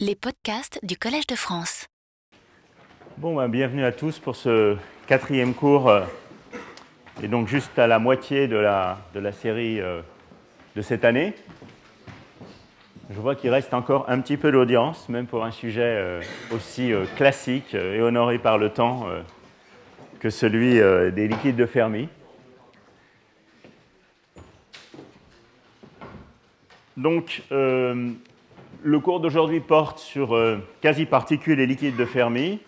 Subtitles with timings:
[0.00, 1.86] Les podcasts du Collège de France.
[3.16, 6.02] Bon, ben, bienvenue à tous pour ce quatrième cours, euh,
[7.22, 10.02] et donc juste à la moitié de la, de la série euh,
[10.74, 11.32] de cette année.
[13.08, 16.20] Je vois qu'il reste encore un petit peu d'audience, même pour un sujet euh,
[16.50, 19.06] aussi classique et honoré par le temps
[20.18, 20.80] que celui
[21.12, 22.08] des liquides de Fermi.
[26.96, 27.42] Donc,
[28.84, 32.60] le cours d'aujourd'hui porte sur euh, quasi-particules et liquides de Fermi.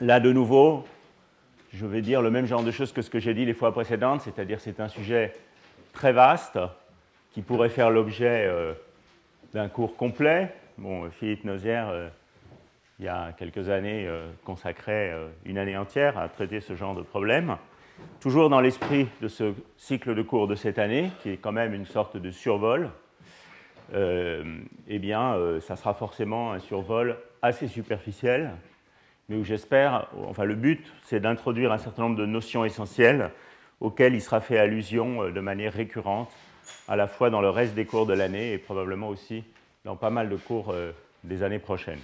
[0.00, 0.86] Là, de nouveau,
[1.74, 3.70] je vais dire le même genre de choses que ce que j'ai dit les fois
[3.70, 5.34] précédentes, c'est-à-dire c'est un sujet
[5.92, 6.58] très vaste
[7.32, 8.72] qui pourrait faire l'objet euh,
[9.52, 10.54] d'un cours complet.
[10.78, 12.08] Bon, Philippe Nozière, euh,
[12.98, 14.08] il y a quelques années,
[14.44, 15.12] consacrait
[15.44, 17.56] une année entière à traiter ce genre de problème.
[18.20, 21.74] Toujours dans l'esprit de ce cycle de cours de cette année, qui est quand même
[21.74, 22.90] une sorte de survol
[23.92, 28.52] eh bien, euh, ça sera forcément un survol assez superficiel,
[29.28, 33.30] mais où j'espère, enfin le but, c'est d'introduire un certain nombre de notions essentielles
[33.80, 36.32] auxquelles il sera fait allusion euh, de manière récurrente,
[36.88, 39.44] à la fois dans le reste des cours de l'année et probablement aussi
[39.84, 40.74] dans pas mal de cours
[41.24, 41.98] des années prochaines.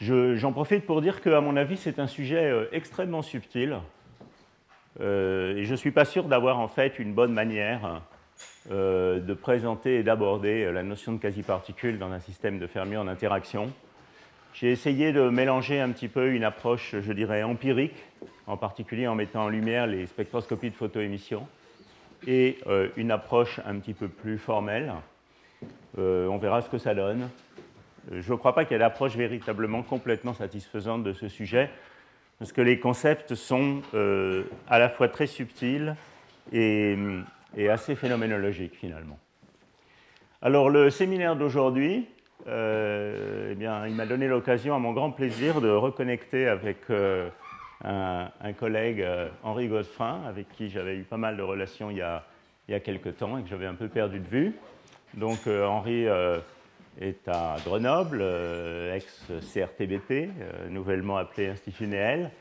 [0.00, 3.80] J'en profite pour dire qu'à mon avis, c'est un sujet extrêmement subtil,
[5.00, 8.00] et je ne suis pas sûr d'avoir en fait une bonne manière
[8.70, 13.08] euh, de présenter et d'aborder la notion de quasi-particules dans un système de Fermi en
[13.08, 13.70] interaction.
[14.54, 18.02] J'ai essayé de mélanger un petit peu une approche, je dirais, empirique,
[18.46, 21.46] en particulier en mettant en lumière les spectroscopies de photoémission,
[22.26, 24.94] et euh, une approche un petit peu plus formelle.
[25.98, 27.28] Euh, on verra ce que ça donne.
[28.10, 31.68] Je ne crois pas qu'il y ait d'approche véritablement complètement satisfaisante de ce sujet,
[32.38, 33.82] parce que les concepts sont
[34.68, 35.94] à la fois très subtils
[36.50, 36.96] et
[37.56, 39.18] et assez phénoménologique finalement.
[40.42, 42.06] Alors le séminaire d'aujourd'hui,
[42.46, 47.28] euh, eh bien, il m'a donné l'occasion, à mon grand plaisir, de reconnecter avec euh,
[47.82, 52.02] un, collègue, euh, Henri Godefrin, avec qui j'avais eu pas mal de relations il y
[52.02, 52.24] a,
[52.68, 54.54] il y a quelques temps et que j'avais un peu perdu de vue.
[55.14, 56.06] Donc Henri
[57.00, 58.20] est à Grenoble,
[58.92, 60.28] ex-CRTBT,
[60.70, 62.32] nouvellement appelé Institut Néel,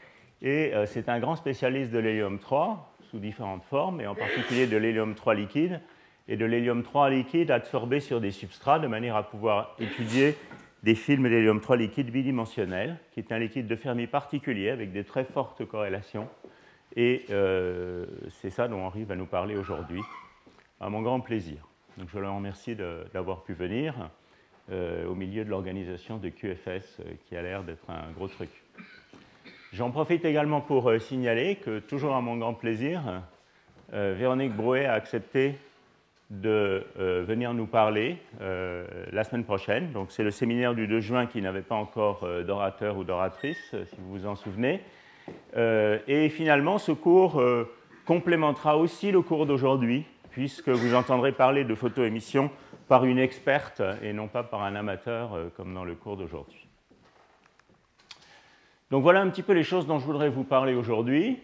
[0.42, 4.76] et c'est un grand spécialiste de l'hélium 3, sous différentes formes, et en particulier de
[4.76, 5.80] l'hélium 3 liquide,
[6.28, 10.36] et de l'hélium 3 liquide absorbé sur des substrats de manière à pouvoir étudier
[10.82, 15.04] des films d'hélium 3 liquide bidimensionnel, qui est un liquide de Fermi particulier avec des
[15.04, 16.28] très fortes corrélations.
[16.96, 20.02] Et euh, c'est ça dont Henri va nous parler aujourd'hui,
[20.80, 21.68] à mon grand plaisir.
[21.98, 22.76] Donc je le remercie
[23.14, 24.10] d'avoir pu venir
[24.72, 28.50] euh, au milieu de l'organisation de QFS, euh, qui a l'air d'être un gros truc.
[29.74, 33.02] J'en profite également pour euh, signaler que, toujours à mon grand plaisir,
[33.92, 35.56] euh, Véronique Brouet a accepté
[36.30, 39.92] de euh, venir nous parler la semaine prochaine.
[39.92, 43.96] Donc, c'est le séminaire du 2 juin qui n'avait pas encore d'orateur ou d'oratrice, si
[43.98, 44.82] vous vous en souvenez.
[45.56, 47.44] et finalement, ce cours
[48.06, 52.50] complémentera aussi le cours d'aujourd'hui, puisque vous entendrez parler de photoémission
[52.88, 56.63] par une experte et non pas par un amateur comme dans le cours d'aujourd'hui.
[58.94, 61.40] Donc voilà un petit peu les choses dont je voudrais vous parler aujourd'hui.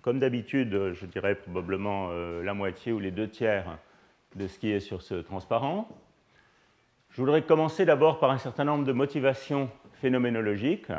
[0.00, 3.78] Comme d'habitude, je dirais probablement euh, la moitié ou les deux tiers
[4.34, 5.86] de ce qui est sur ce transparent.
[7.10, 9.70] Je voudrais commencer d'abord par un certain nombre de motivations
[10.00, 10.90] phénoménologiques,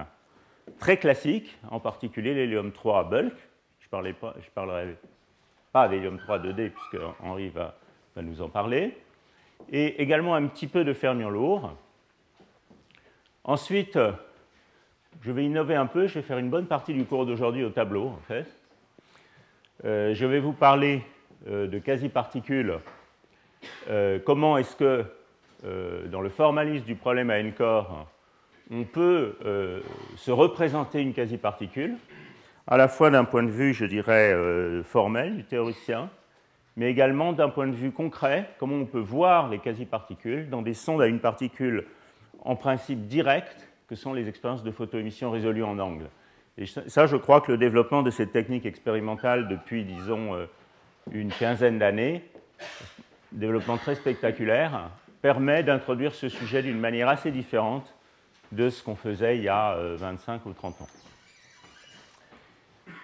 [0.79, 3.35] très classiques, en particulier l'hélium 3 bulk.
[3.81, 4.13] Je ne
[4.55, 4.95] parlerai
[5.73, 7.75] pas d'hélium 3 2D, puisque Henri va,
[8.15, 8.97] va, nous en parler.
[9.69, 11.73] Et également un petit peu de fermion lourd.
[13.43, 13.99] Ensuite,
[15.21, 17.69] je vais innover un peu, je vais faire une bonne partie du cours d'aujourd'hui au
[17.69, 18.45] tableau, en fait.
[19.85, 21.01] Euh, je vais vous parler
[21.47, 22.79] euh, de quasi-particules.
[23.89, 25.05] Euh, comment est-ce que,
[26.11, 28.05] dans le formalisme du problème à n-corps,
[28.69, 29.37] on peut
[30.17, 31.95] se représenter une quasi-particule,
[32.67, 34.35] à la fois d'un point de vue, je dirais,
[34.83, 36.09] formel du théoricien,
[36.75, 40.73] mais également d'un point de vue concret, comment on peut voir les quasi-particules dans des
[40.73, 41.85] sondes à une particule
[42.43, 46.09] en principe directe que sont les expériences de photoémission résolues en angle.
[46.57, 50.47] Et ça, je crois que le développement de cette technique expérimentale depuis, disons, euh,
[51.11, 52.23] une quinzaine d'années,
[53.31, 54.89] développement très spectaculaire,
[55.21, 57.93] permet d'introduire ce sujet d'une manière assez différente
[58.51, 60.87] de ce qu'on faisait il y a 25 euh, ou 30 ans.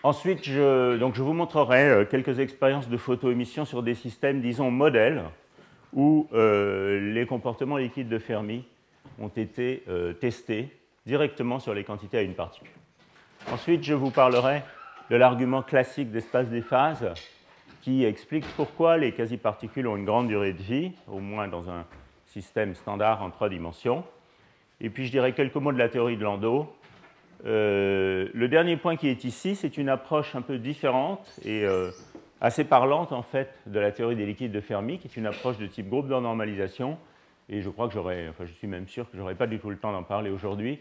[0.01, 4.71] Ensuite, je, donc je vous montrerai euh, quelques expériences de photoémission sur des systèmes, disons,
[4.71, 5.21] modèles,
[5.93, 8.63] où les comportements liquides de Fermi
[9.19, 9.83] ont été
[10.19, 10.78] testés
[11.09, 12.69] directement sur les quantités à une particule.
[13.51, 14.61] Ensuite, je vous parlerai
[15.09, 17.11] de l'argument classique d'espace des phases
[17.81, 21.85] qui explique pourquoi les quasi-particules ont une grande durée de vie, au moins dans un
[22.27, 24.03] système standard en trois dimensions.
[24.81, 26.71] Et puis je dirais quelques mots de la théorie de Landau.
[27.45, 31.89] Euh, le dernier point qui est ici, c'est une approche un peu différente et euh,
[32.39, 35.57] assez parlante en fait de la théorie des liquides de Fermi, qui est une approche
[35.57, 36.99] de type groupe de normalisation.
[37.49, 39.71] Et je crois que j'aurais, enfin je suis même sûr que j'aurais pas du tout
[39.71, 40.77] le temps d'en parler aujourd'hui.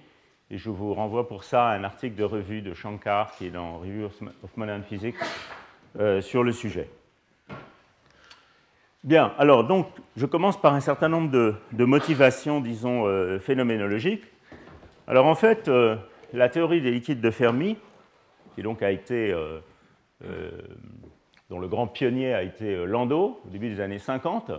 [0.50, 3.50] Et je vous renvoie pour ça à un article de revue de Shankar qui est
[3.50, 5.16] dans Review of Modern Physics
[5.98, 6.88] euh, sur le sujet.
[9.04, 14.24] Bien, alors donc je commence par un certain nombre de, motivations, disons, euh, phénoménologiques.
[15.06, 15.96] Alors en fait, euh,
[16.32, 17.76] la théorie des liquides de Fermi,
[18.54, 19.34] qui donc a été,
[21.50, 24.50] dont le grand pionnier a été Landau au début des années 50,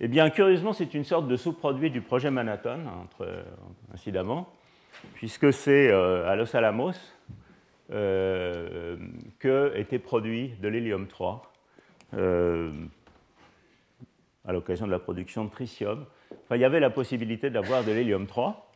[0.00, 3.44] eh bien curieusement c'est une sorte de sous-produit du projet Manhattan, entre,
[3.92, 4.48] incidemment,
[5.14, 6.92] puisque c'est à Los Alamos
[7.88, 11.52] que était produit de l'hélium 3
[14.48, 16.06] à l'occasion de la production de tritium.
[16.30, 18.72] Enfin, il y avait la possibilité d'avoir de l'hélium 3.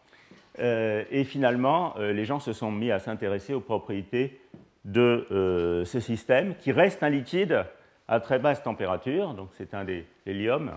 [0.58, 4.38] Euh, et finalement, euh, les gens se sont mis à s'intéresser aux propriétés
[4.84, 7.64] de euh, ce système, qui reste un liquide
[8.06, 9.32] à très basse température.
[9.32, 10.72] Donc, c'est un des l'hélium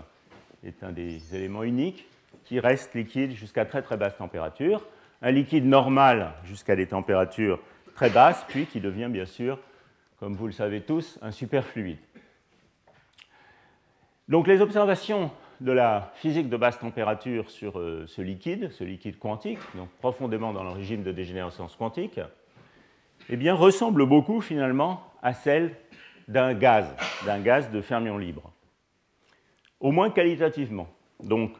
[0.64, 2.06] est un des éléments uniques
[2.44, 4.82] qui reste liquide jusqu'à très très basse température.
[5.22, 7.60] Un liquide normal jusqu'à des températures
[7.94, 9.58] très basses, puis qui devient bien sûr,
[10.18, 11.98] comme vous le savez tous, un superfluide.
[14.28, 15.30] Donc les observations
[15.60, 20.52] de la physique de basse température sur euh, ce liquide, ce liquide quantique, donc profondément
[20.52, 22.20] dans le régime de dégénérescence quantique,
[23.28, 25.74] eh bien, ressemblent beaucoup finalement à celles
[26.28, 28.52] d'un gaz, d'un gaz de fermion libre,
[29.80, 30.88] au moins qualitativement.
[31.22, 31.52] Donc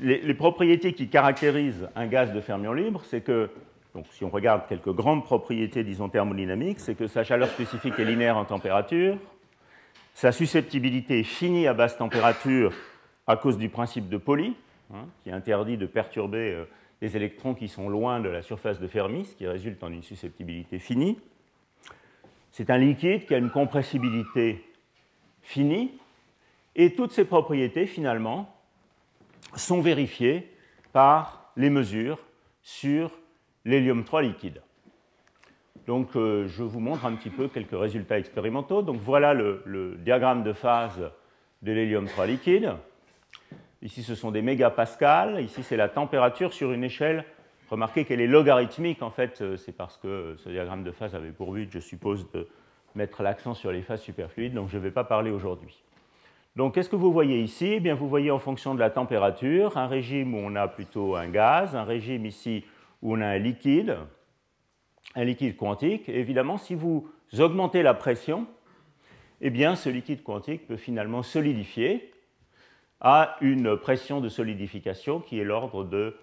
[0.00, 3.50] les, propriétés qui caractérisent un gaz de fermion libre, c'est que,
[3.94, 8.04] donc, si on regarde quelques grandes propriétés, disons thermodynamiques, c'est que sa chaleur spécifique est
[8.04, 9.18] linéaire en température,
[10.14, 12.72] sa susceptibilité est finie à basse température
[13.26, 14.56] à cause du principe de Pauli,
[14.92, 16.64] hein, qui interdit de perturber euh,
[17.00, 20.02] les électrons qui sont loin de la surface de Fermi, ce qui résulte en une
[20.02, 21.18] susceptibilité finie.
[22.50, 24.64] C'est un liquide qui a une compressibilité
[25.42, 25.92] finie,
[26.74, 28.54] et toutes ces propriétés, finalement,
[29.56, 30.52] sont vérifiées
[30.92, 32.18] par les mesures
[32.62, 33.10] sur
[33.64, 34.62] l'hélium 3 liquide.
[35.86, 38.82] Donc, euh, je vous montre un petit peu quelques résultats expérimentaux.
[38.82, 41.00] Donc, voilà le, diagramme de phase
[41.62, 42.74] de l'hélium 3 liquide.
[43.80, 45.42] Ici, ce sont des mégapascales.
[45.42, 47.24] Ici, c'est la température sur une échelle.
[47.70, 49.02] Remarquez qu'elle est logarithmique.
[49.02, 52.30] En fait, euh, c'est parce que ce diagramme de phase avait pour but, je suppose,
[52.32, 52.46] de
[52.94, 54.52] mettre l'accent sur les phases superfluides.
[54.52, 55.82] Donc, je ne vais pas parler aujourd'hui.
[56.58, 57.74] Donc, qu'est-ce que vous voyez ici?
[57.74, 61.14] Eh bien, Vous voyez en fonction de la température un régime où on a plutôt
[61.14, 62.64] un gaz, un régime ici
[63.00, 63.96] où on a un liquide
[65.14, 66.08] un liquide quantique.
[66.08, 67.08] évidemment, si vous
[67.38, 68.48] augmentez la pression,
[69.40, 72.12] eh bien, ce liquide quantique peut finalement solidifier
[73.00, 76.16] à une pression de solidification qui est l'ordre de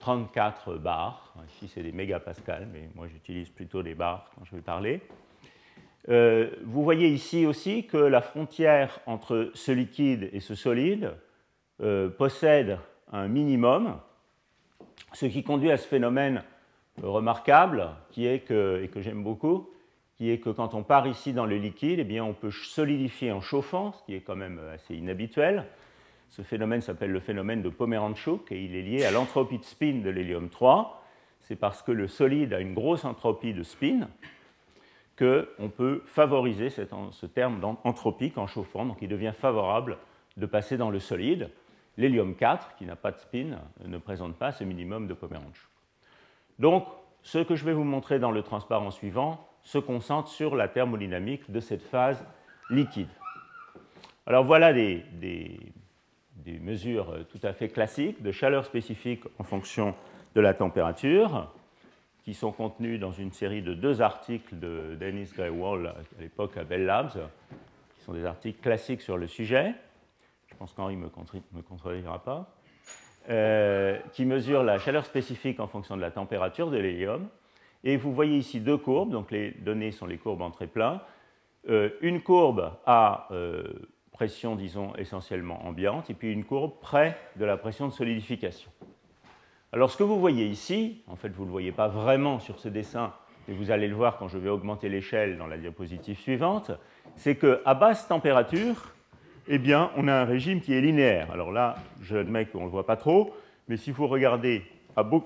[0.00, 1.34] 34 euh, bars.
[1.46, 5.00] Ici, c'est des mégapascales, mais moi, j'utilise plutôt des bars quand je vais parler.
[6.08, 11.12] Euh, vous voyez ici aussi que la frontière entre ce liquide et ce solide
[11.82, 12.78] euh, possède
[13.12, 13.98] un minimum,
[15.12, 16.42] ce qui conduit à ce phénomène
[17.02, 19.70] remarquable, qui est que, et que j'aime beaucoup,
[20.16, 23.30] qui est que quand on part ici dans le liquide, eh bien, on peut solidifier
[23.30, 25.64] en chauffant, ce qui est quand même assez inhabituel.
[26.28, 30.00] Ce phénomène s'appelle le phénomène de Pomeranchuk et il est lié à l'entropie de spin
[30.02, 31.02] de l'hélium 3.
[31.40, 34.08] C'est parce que le solide a une grosse entropie de spin
[35.18, 39.98] qu'on peut favoriser ce terme d'entropique en chauffant, donc il devient favorable
[40.36, 41.50] de passer dans le solide.
[41.96, 45.68] L'hélium 4, qui n'a pas de spin, ne présente pas ce minimum de Pomeranchuk.
[46.60, 46.86] Donc,
[47.22, 51.50] ce que je vais vous montrer dans le transparent suivant se concentre sur la thermodynamique
[51.50, 52.24] de cette phase
[52.70, 53.08] liquide.
[54.26, 55.02] Alors voilà des,
[56.60, 59.94] mesures tout à fait classiques de chaleur spécifique en fonction
[60.34, 61.52] de la température,
[62.28, 66.64] qui sont contenues dans une série de deux articles de Dennis Greywall à l'époque à
[66.64, 67.26] Bell Labs,
[67.96, 69.72] qui sont des articles classiques sur le sujet.
[70.48, 72.54] Je pense qu'Henri ne me contredira pas.
[73.30, 77.28] Euh, qui mesure la chaleur spécifique en fonction de la température de l'hélium.
[77.82, 81.00] Et vous voyez ici deux courbes, donc les données sont les courbes en très plein.
[81.70, 87.46] Euh, une courbe à euh, pression, disons, essentiellement ambiante, et puis une courbe près de
[87.46, 88.70] la pression de solidification.
[89.72, 92.58] Alors ce que vous voyez ici, en fait vous ne le voyez pas vraiment sur
[92.58, 93.12] ce dessin,
[93.46, 96.70] mais vous allez le voir quand je vais augmenter l'échelle dans la diapositive suivante,
[97.16, 98.94] c'est qu'à basse température,
[99.46, 101.30] eh bien, on a un régime qui est linéaire.
[101.32, 103.34] Alors là, j'admets qu'on ne le voit pas trop,
[103.68, 104.62] mais si vous regardez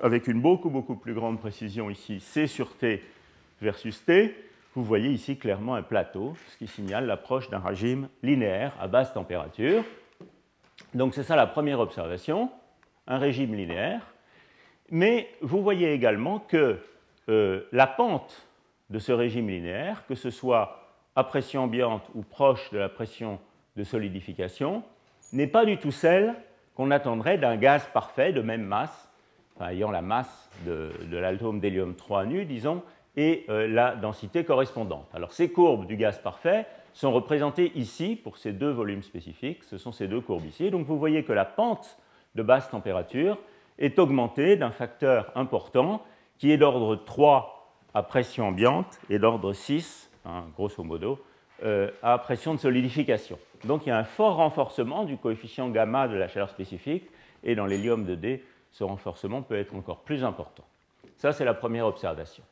[0.03, 3.03] avec une beaucoup, beaucoup plus grande précision ici, C sur T
[3.61, 4.35] versus T,
[4.75, 9.13] vous voyez ici clairement un plateau, ce qui signale l'approche d'un régime linéaire à basse
[9.13, 9.85] température.
[10.95, 12.51] Donc c'est ça la première observation,
[13.07, 14.01] un régime linéaire.
[14.91, 16.79] Mais vous voyez également que
[17.29, 18.47] euh, la pente
[18.91, 20.83] de ce régime linéaire, que ce soit
[21.17, 23.39] à pression ambiante ou proche de la pression
[23.77, 24.83] de solidification,
[25.33, 26.35] n'est pas du tout celle
[26.75, 29.09] qu'on attendrait d'un gaz parfait de même masse,
[29.61, 32.83] ayant la masse de, l'atome d'hélium 3 nu, disons,
[33.17, 35.09] et euh, la densité correspondante.
[35.15, 39.79] Alors ces courbes du gaz parfait sont représentées ici pour ces deux volumes spécifiques, ce
[39.79, 40.71] sont ces deux courbes ici.
[40.71, 41.99] Donc vous voyez que la pente
[42.35, 43.39] de basse température
[43.79, 46.03] est augmentée d'un facteur important
[46.39, 51.19] qui est d'ordre 3 à pression ambiante et d'ordre 6, hein, grosso modo,
[51.65, 53.39] euh, à pression de solidification.
[53.65, 57.09] Donc il y a un fort renforcement du coefficient gamma de la chaleur spécifique,
[57.45, 60.65] et dans l'hélium 2D, ce renforcement peut être encore plus important.
[61.17, 62.43] Ça, c'est la première observation.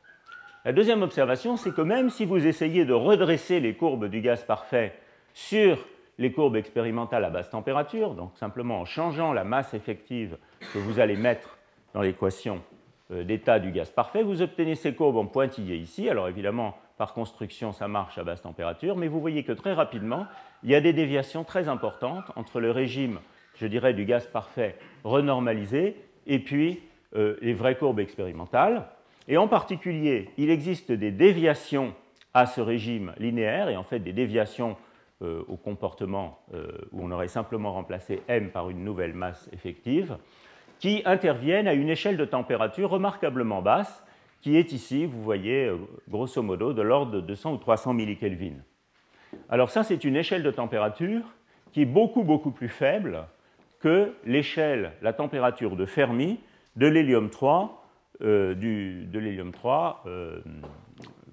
[0.63, 4.43] La deuxième observation, c'est que même si vous essayez de redresser les courbes du gaz
[4.43, 4.93] parfait
[5.33, 5.85] sur
[6.17, 10.37] les courbes expérimentales à basse température, donc simplement en changeant la masse effective
[10.73, 11.57] que vous allez mettre
[11.93, 12.61] dans l'équation
[13.11, 16.09] euh, d'état du gaz parfait, vous obtenez ces courbes en pointillés ici.
[16.09, 20.27] Alors évidemment, par construction, ça marche à basse température, mais vous voyez que très rapidement,
[20.63, 23.19] il y a des déviations très importantes entre le régime,
[23.55, 25.95] je dirais, du gaz parfait renormalisé
[26.27, 26.81] et puis
[27.15, 28.87] euh, les vraies courbes expérimentales.
[29.27, 31.93] Et en particulier, il existe des déviations
[32.33, 34.77] à ce régime linéaire, et en fait des déviations
[35.21, 40.17] euh, au comportement euh, où on aurait simplement remplacé m par une nouvelle masse effective,
[40.81, 44.03] qui interviennent à une échelle de température remarquablement basse,
[44.41, 45.71] qui est ici, vous voyez,
[46.09, 48.55] grosso modo, de l'ordre de 200 ou 300 millikelvin.
[49.47, 51.21] Alors ça, c'est une échelle de température
[51.71, 53.27] qui est beaucoup, beaucoup plus faible
[53.79, 56.39] que l'échelle, la température de Fermi
[56.75, 57.85] de l'hélium 3,
[58.23, 60.41] euh, du, de l'hélium 3 euh,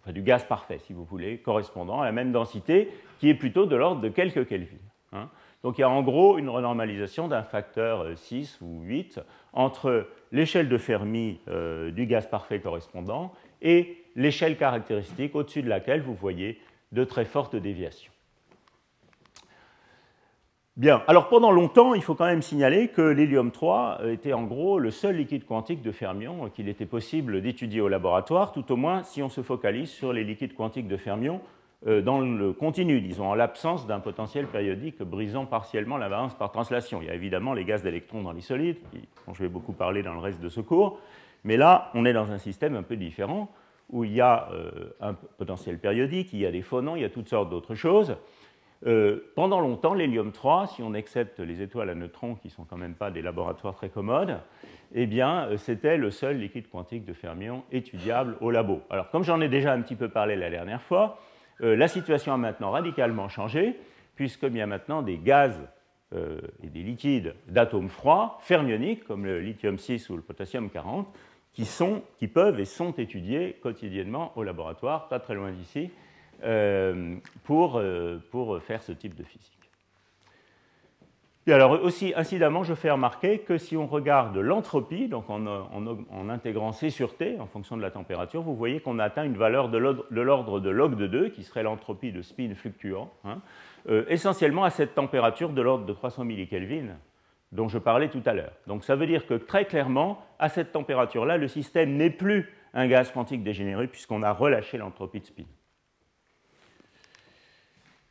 [0.09, 3.76] du gaz parfait, si vous voulez, correspondant à la même densité, qui est plutôt de
[3.76, 4.76] l'ordre de quelques Kelvin.
[5.12, 5.31] Hein.
[5.62, 9.21] Donc il y a en gros une renormalisation d'un facteur 6 euh, ou 8
[9.53, 11.41] entre l'échelle de Fermi
[11.93, 16.61] du gaz parfait correspondant et l'échelle caractéristique au-dessus de laquelle vous voyez
[16.93, 18.12] de très fortes déviations.
[20.79, 24.79] Bien, alors pendant longtemps, il faut quand même signaler que l'hélium 3 était en gros
[24.79, 29.03] le seul liquide quantique de fermion qu'il était possible d'étudier au laboratoire, tout au moins
[29.03, 33.30] si on se focalise sur les liquides quantiques de fermion euh, dans le continu, disons,
[33.30, 37.00] en l'absence d'un potentiel périodique brisant partiellement l'invariance par translation.
[37.02, 38.78] Il y a évidemment les gaz d'électrons dans les solides,
[39.26, 40.99] dont je vais beaucoup parler dans le reste de ce cours,
[41.44, 43.50] mais là, on est dans un système un peu différent
[43.90, 47.04] où il y a euh, un potentiel périodique, il y a des phonons, il y
[47.04, 48.16] a toutes sortes d'autres choses.
[48.87, 52.64] Euh, pendant longtemps, l'hélium 3, si on accepte les étoiles à neutrons, qui ne sont
[52.64, 54.38] quand même pas des laboratoires très commodes,
[54.94, 58.82] eh bien, euh, c'était le seul liquide quantique de fermion étudiable au labo.
[58.90, 61.18] Alors, comme j'en ai déjà un petit peu parlé la dernière fois,
[61.61, 63.77] la situation a maintenant radicalement changé,
[64.15, 65.61] puisqu'il y a maintenant des gaz
[66.15, 71.09] et des liquides d'atomes froids fermioniques, comme le lithium 6 ou le potassium 40,
[71.53, 75.91] qui, sont, qui peuvent et sont étudiés quotidiennement au laboratoire, pas très loin d'ici,
[76.45, 77.17] euh,
[77.50, 79.58] euh, pour faire ce type de physique.
[81.49, 86.73] Et alors aussi, incidemment, je fais remarquer que si on regarde l'entropie, donc en, intégrant
[86.73, 89.78] C sur T en fonction de la température, vous voyez qu'on atteint une valeur de
[89.78, 93.40] l'ordre de log de 2, qui serait l'entropie de spin fluctuant, hein,
[93.88, 96.88] euh, essentiellement à cette température de l'ordre de 300 millikelvin,
[97.52, 98.52] dont je parlais tout à l'heure.
[98.67, 102.87] Donc ça veut dire que très clairement, à cette température-là, le système n'est plus un
[102.88, 105.45] gaz quantique dégénéré puisqu'on a relâché l'entropie de spin.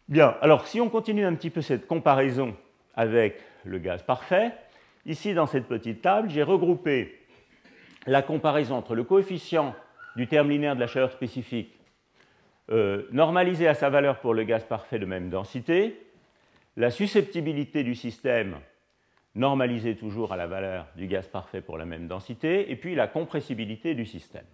[0.10, 2.56] Bien, alors si on continue un petit peu cette comparaison
[2.98, 4.52] avec le gaz parfait,
[5.06, 7.18] ici dans cette petite table, j'ai regroupé
[8.06, 9.74] la comparaison entre le coefficient
[10.18, 11.78] du terme linéaire de la chaleur spécifique
[12.70, 16.02] euh, normalisé à sa valeur pour le gaz parfait de même densité,
[16.76, 18.58] la susceptibilité du système
[19.36, 23.08] normalisé toujours à la valeur du gaz parfait pour la même densité, et puis la
[23.08, 24.46] compressibilité du système.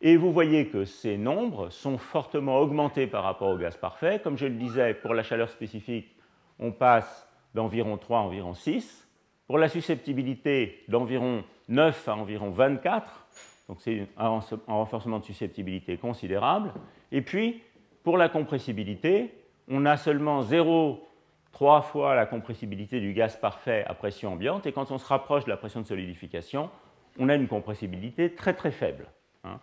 [0.00, 4.20] Et vous voyez que ces nombres sont fortement augmentés par rapport au gaz parfait.
[4.22, 6.08] Comme je le disais, pour la chaleur spécifique,
[6.62, 9.08] on passe d'environ 3 à environ 6.
[9.46, 13.26] Pour la susceptibilité, d'environ 9 à environ 24.
[13.68, 16.72] Donc c'est un renforcement de susceptibilité considérable.
[17.10, 17.62] Et puis,
[18.02, 19.34] pour la compressibilité,
[19.68, 21.02] on a seulement 0
[21.52, 25.44] trois fois la compressibilité du gaz parfait à pression ambiante, et quand on se rapproche
[25.44, 26.70] de la pression de solidification,
[27.18, 29.06] on a une compressibilité très très faible.
[29.44, 29.60] Hein.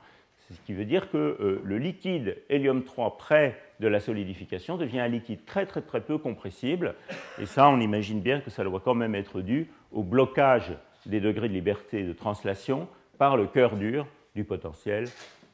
[0.52, 5.00] Ce qui veut dire que euh, le liquide hélium 3 près de la solidification devient
[5.00, 6.96] un liquide très très très peu compressible,
[7.40, 10.74] et ça on imagine bien que ça doit quand même être dû au blocage
[11.06, 12.88] des degrés de liberté de translation
[13.18, 15.06] par le cœur dur du potentiel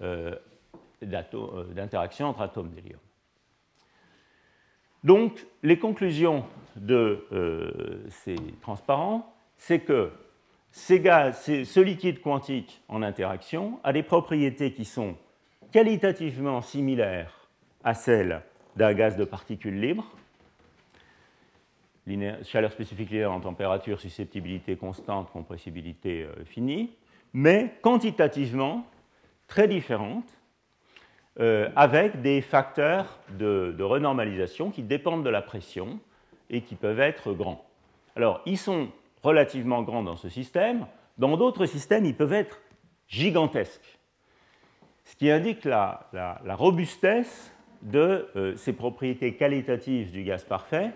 [0.01, 0.35] euh,
[1.03, 2.99] euh, d'interaction entre atomes d'hélium.
[5.03, 7.27] Donc, les conclusions de
[8.09, 10.11] ces transparents, c'est que
[10.75, 15.15] ce liquide quantique en interaction a des propriétés qui sont
[15.71, 17.47] qualitativement similaires
[17.83, 18.41] à celles
[18.75, 20.11] d'un gaz de particules libres,
[22.43, 26.91] chaleur spécifique linéaire en température, susceptibilité constante, compressibilité euh, finie,
[27.33, 28.85] mais quantitativement
[29.47, 30.29] très différentes,
[31.39, 35.99] euh, avec des facteurs de, renormalisation qui dépendent de la pression
[36.49, 37.65] et qui peuvent être grands.
[38.15, 38.89] Alors, ils sont
[39.25, 40.85] relativement grands dans ce système.
[41.17, 42.61] Dans d'autres systèmes, ils peuvent être
[43.07, 43.99] gigantesques.
[45.03, 46.07] Ce qui indique la,
[46.49, 47.51] robustesse
[47.81, 50.91] de euh, ces propriétés qualitatives du gaz parfait,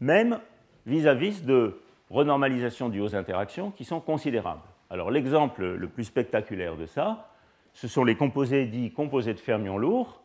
[0.00, 0.38] même
[0.86, 1.80] vis-à-vis de
[2.10, 4.62] renormalisation du aux interactions qui sont considérables.
[4.90, 7.30] Alors l'exemple le plus spectaculaire de ça,
[7.72, 10.22] ce sont les composés dits composés de fermions lourds,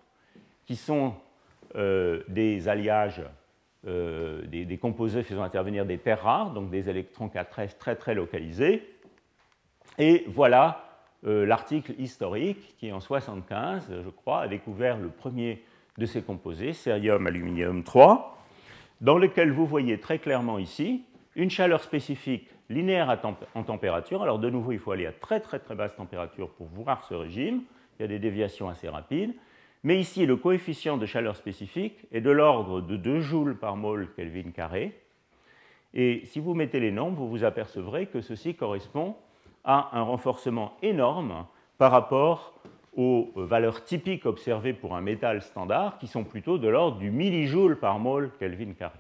[0.66, 1.16] qui sont
[1.76, 3.24] euh, des alliages,
[3.88, 8.84] euh, des, composés faisant intervenir des terres rares, donc des électrons 4s très très localisés.
[9.98, 10.86] Et voilà
[11.26, 15.64] euh, l'article historique qui, en 1975, je crois, a découvert le premier
[15.98, 18.38] de ces composés, cérium aluminium 3,
[19.02, 21.04] dans lequel vous voyez très clairement ici
[21.36, 23.18] une chaleur spécifique linéaire
[23.56, 24.22] en température.
[24.22, 27.14] Alors de nouveau, il faut aller à très très très basse température pour voir ce
[27.14, 27.64] régime.
[27.98, 29.34] Il y a des déviations assez rapides.
[29.84, 34.10] Mais ici, le coefficient de chaleur spécifique est de l'ordre de 2 joules par mol
[34.16, 35.00] Kelvin carré.
[35.94, 39.16] Et si vous mettez les nombres, vous vous apercevrez que ceci correspond
[39.64, 41.46] à un renforcement énorme
[41.78, 42.54] par rapport
[42.96, 47.80] aux valeurs typiques observées pour un métal standard, qui sont plutôt de l'ordre du millijoule
[47.80, 49.00] par mol Kelvin carré.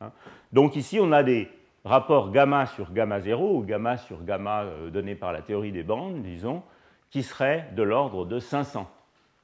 [0.00, 0.10] Hein.
[0.52, 1.48] Donc ici, on a des
[1.84, 5.84] rapport gamma sur gamma 0 ou gamma sur gamma euh, donné par la théorie des
[5.84, 6.62] bandes, disons,
[7.10, 8.90] qui serait de l'ordre de 500,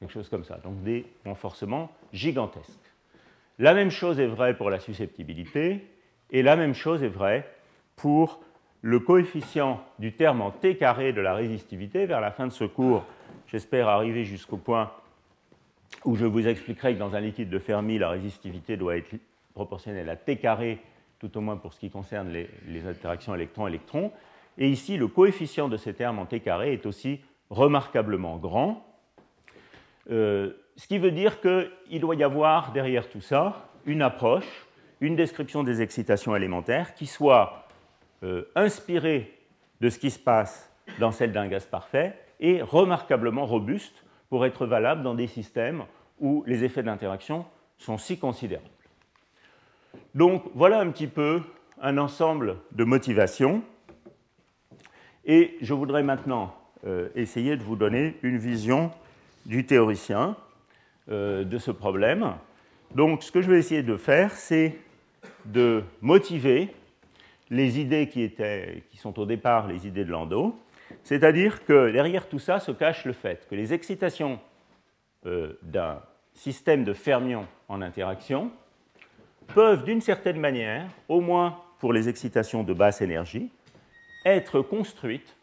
[0.03, 2.73] quelque chose comme ça, donc des renforcements gigantesques.
[3.61, 5.87] La même chose est vraie pour la susceptibilité
[6.33, 7.49] et la même chose est vraie
[7.95, 8.41] pour
[8.81, 12.05] le coefficient du terme en t carré de la résistivité.
[12.07, 13.05] Vers la fin de ce cours,
[13.47, 14.91] j'espère arriver jusqu'au point
[16.05, 19.15] où je vous expliquerai que dans un liquide de Fermi, la résistivité doit être
[19.55, 20.81] proportionnelle à t carré
[21.21, 24.11] tout au moins pour ce qui concerne les, interactions électron-électron.
[24.59, 28.85] Et ici, le coefficient de ces termes en t carré est aussi remarquablement grand,
[30.11, 34.67] euh, ce qui veut dire qu'il doit y avoir derrière tout ça une approche,
[35.01, 37.67] une description des excitations élémentaires qui soit
[38.23, 39.39] euh, inspirée
[39.81, 44.67] de ce qui se passe dans celle d'un gaz parfait et remarquablement robuste pour être
[44.67, 45.85] valable dans des systèmes
[46.21, 47.45] où les effets d'interaction
[47.79, 48.69] sont si considérables.
[50.15, 51.43] Donc voilà un petit peu
[51.81, 53.63] un ensemble de motivations.
[55.25, 56.55] Et je voudrais maintenant
[56.87, 58.91] euh, essayer de vous donner une vision
[59.47, 60.37] du théoricien
[61.11, 62.35] euh, de ce problème.
[62.95, 64.77] Donc ce que je vais essayer de faire, c'est
[65.45, 66.69] de motiver
[67.51, 70.59] les idées qui, étaient, qui sont au départ les idées de Landau,
[71.03, 74.39] c'est-à-dire que derrière tout ça se cache le fait que les excitations
[75.27, 76.01] euh, d'un
[76.35, 78.51] système de fermions en interaction
[79.55, 83.51] peuvent d'une certaine manière, au moins pour les excitations de basse énergie,
[84.25, 85.37] être construites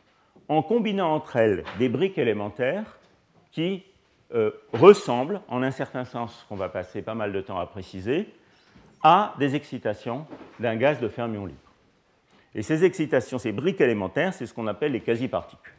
[0.47, 2.97] en combinant entre elles des briques élémentaires
[3.51, 3.83] qui
[4.33, 4.51] euh,
[5.47, 8.33] en un certain sens qu'on va passer pas mal de temps à préciser,
[9.01, 10.27] à des excitations
[10.59, 11.59] d'un gaz de fermion libre.
[12.55, 15.73] Et ces excitations, ces briques élémentaires, c'est ce qu'on appelle les quasi-particules.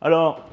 [0.00, 0.46] Alors,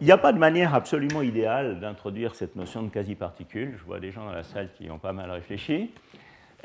[0.00, 3.74] il n'y a pas de manière absolument idéale d'introduire cette notion de quasi-particule.
[3.78, 5.92] Je vois des gens dans la salle qui ont pas mal réfléchi.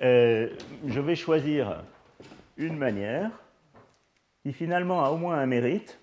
[0.01, 0.49] Euh,
[0.87, 1.83] je vais choisir
[2.57, 3.29] une manière
[4.43, 5.98] qui finalement a au moins un mérite,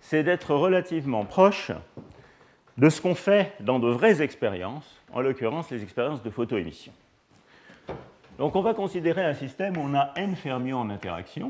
[0.00, 1.72] c'est d'être relativement proche
[2.78, 6.92] de ce qu'on fait dans de vraies expériences, en l'occurrence les expériences de photoémission.
[8.38, 11.48] Donc on va considérer un système où on a n fermions en interaction,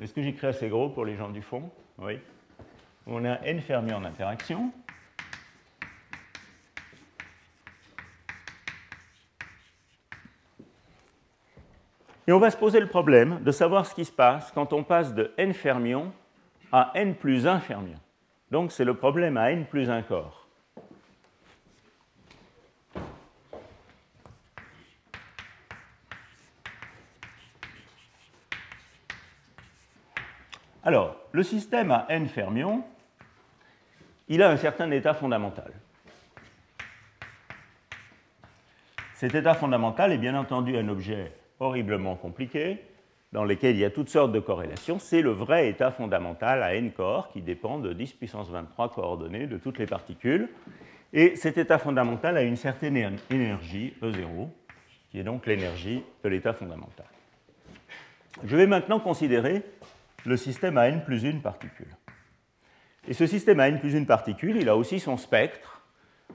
[0.00, 1.70] Est-ce que j'écris assez gros pour les gens du fond?
[1.98, 2.18] Oui.
[3.06, 4.72] On a n fermions en interaction.
[12.30, 14.84] Et on va se poser le problème de savoir ce qui se passe quand on
[14.84, 16.12] passe de n fermions
[16.70, 17.98] à n plus 1 fermions.
[18.52, 20.46] Donc c'est le problème à n plus 1 corps.
[30.84, 32.84] Alors, le système à n fermions,
[34.28, 35.72] il a un certain état fondamental.
[39.14, 42.78] Cet état fondamental est bien entendu un objet horriblement compliqué,
[43.32, 46.74] dans lesquels il y a toutes sortes de corrélations, c'est le vrai état fondamental à
[46.74, 50.48] n corps qui dépend de 10 puissance 23 coordonnées de toutes les particules.
[51.12, 54.48] Et cet état fondamental a une certaine énergie, E0,
[55.10, 57.06] qui est donc l'énergie de l'état fondamental.
[58.44, 59.62] Je vais maintenant considérer
[60.24, 61.94] le système à n plus une particule.
[63.08, 65.82] Et ce système à n plus une particule, il a aussi son spectre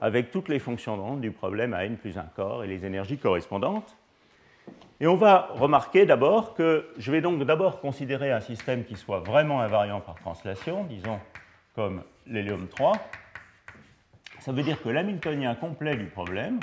[0.00, 3.96] avec toutes les fonctions du problème à n plus un corps et les énergies correspondantes.
[4.98, 9.20] Et on va remarquer d'abord que je vais donc d'abord considérer un système qui soit
[9.20, 11.20] vraiment invariant par translation, disons
[11.74, 12.94] comme l'hélium 3,
[14.40, 16.58] ça veut dire que l'hamiltonien complet du problème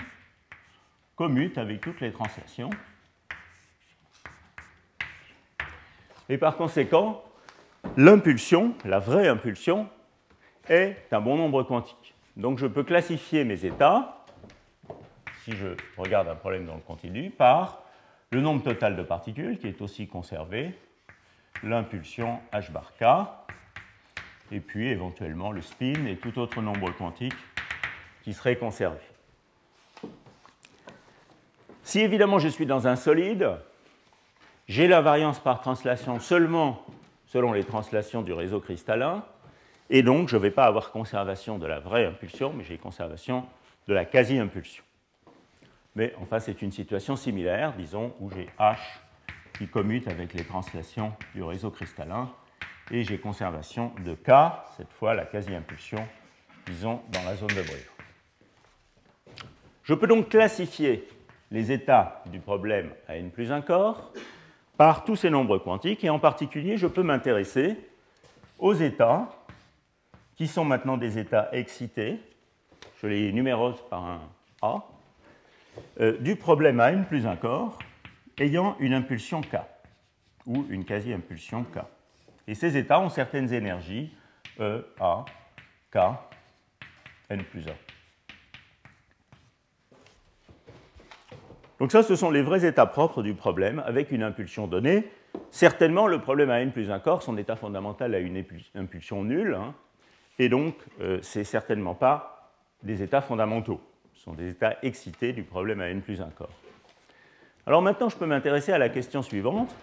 [1.16, 2.72] commute avec toutes les translations.
[6.30, 7.24] Et par conséquent,
[7.98, 9.88] l'impulsion, la vraie impulsion,
[10.70, 12.16] est un bon nombre quantique.
[12.36, 14.26] Donc je peux classifier mes états,
[15.44, 17.83] si je regarde un problème dans le continu, par
[18.34, 20.74] le nombre total de particules, qui est aussi conservé,
[21.62, 23.06] l'impulsion h bar k,
[24.52, 27.36] et puis éventuellement le spin et tout autre nombre quantique
[28.24, 29.00] qui serait conservé.
[31.84, 33.52] Si évidemment je suis dans un solide,
[34.68, 36.84] j'ai la variance par translation seulement
[37.28, 39.24] selon les translations du réseau cristallin,
[39.92, 43.46] et donc je ne vais pas avoir conservation de la vraie impulsion, mais j'ai conservation
[43.88, 44.84] de la quasi-impulsion.
[45.96, 48.78] Mais enfin, c'est une situation similaire, disons, où j'ai H
[49.58, 52.32] qui commute avec les translations du réseau cristallin,
[52.92, 54.32] et j'ai conservation de K,
[54.76, 56.06] cette fois la quasi-impulsion,
[56.66, 57.78] disons, dans la zone de Brio.
[59.84, 61.08] Je peux donc classifier
[61.52, 64.12] les états du problème à n plus un corps
[64.76, 67.78] par tous ces nombres quantiques, et en particulier, je peux m'intéresser
[68.58, 69.30] aux états
[70.36, 72.20] qui sont maintenant des états excités,
[73.02, 74.22] je les numérose par un
[74.64, 74.84] A,
[76.00, 77.78] euh, du problème à n plus un corps
[78.40, 79.58] ayant une impulsion K,
[80.46, 81.80] ou une quasi-impulsion K.
[82.48, 84.14] Et ces états ont certaines énergies,
[84.60, 85.26] E, A,
[85.92, 85.98] K,
[87.30, 87.72] n plus 1.
[91.80, 95.10] Donc ça, ce sont les vrais états propres du problème avec une impulsion donnée.
[95.52, 98.44] Certainement, le problème a n plus un corps, son état fondamental a une
[98.76, 99.74] impulsion nulle, hein.
[100.40, 102.52] et donc euh, ce n'est certainement pas
[102.84, 103.82] des états fondamentaux.
[104.24, 106.50] Sont des états excités du problème à n plus un corps.
[107.66, 109.76] Alors maintenant, je peux m'intéresser à la question suivante.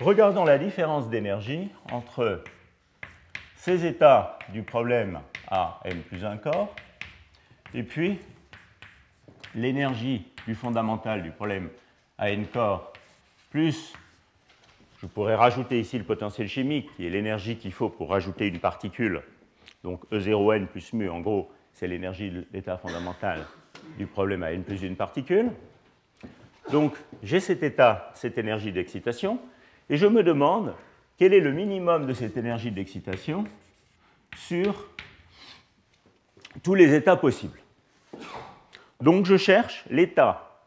[0.00, 2.44] Regardons la différence d'énergie entre
[3.56, 6.72] ces états du problème à n plus un corps
[7.74, 8.18] et puis
[9.56, 11.70] l'énergie du fondamental du problème
[12.18, 12.92] à n corps,
[13.50, 13.94] plus,
[14.98, 18.60] je pourrais rajouter ici le potentiel chimique, qui est l'énergie qu'il faut pour rajouter une
[18.60, 19.22] particule,
[19.82, 23.46] donc E0n plus mu, en gros, c'est l'énergie de l'état fondamental
[23.98, 25.50] du problème à n plus une particule.
[26.70, 29.40] Donc j'ai cet état, cette énergie d'excitation,
[29.90, 30.74] et je me demande
[31.18, 33.44] quel est le minimum de cette énergie d'excitation
[34.36, 34.88] sur
[36.62, 37.58] tous les états possibles.
[39.00, 40.60] Donc je cherche l'état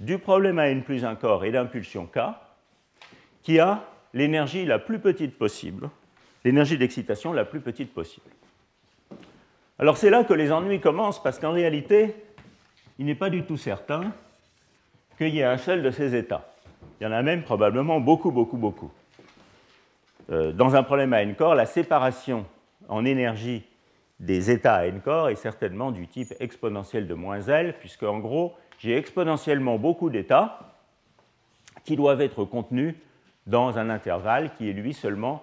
[0.00, 2.18] du problème à n plus un corps et d'impulsion k
[3.42, 5.88] qui a l'énergie la plus petite possible,
[6.44, 8.26] l'énergie d'excitation la plus petite possible.
[9.80, 12.14] Alors c'est là que les ennuis commencent parce qu'en réalité,
[12.98, 14.12] il n'est pas du tout certain
[15.16, 16.52] qu'il y ait un seul de ces états.
[17.00, 18.90] Il y en a même probablement beaucoup, beaucoup, beaucoup.
[20.30, 22.44] Euh, dans un problème à n corps, la séparation
[22.88, 23.64] en énergie
[24.18, 28.18] des états à n corps est certainement du type exponentiel de moins L, puisque en
[28.18, 30.58] gros, j'ai exponentiellement beaucoup d'états
[31.84, 32.96] qui doivent être contenus
[33.46, 35.42] dans un intervalle qui est lui seulement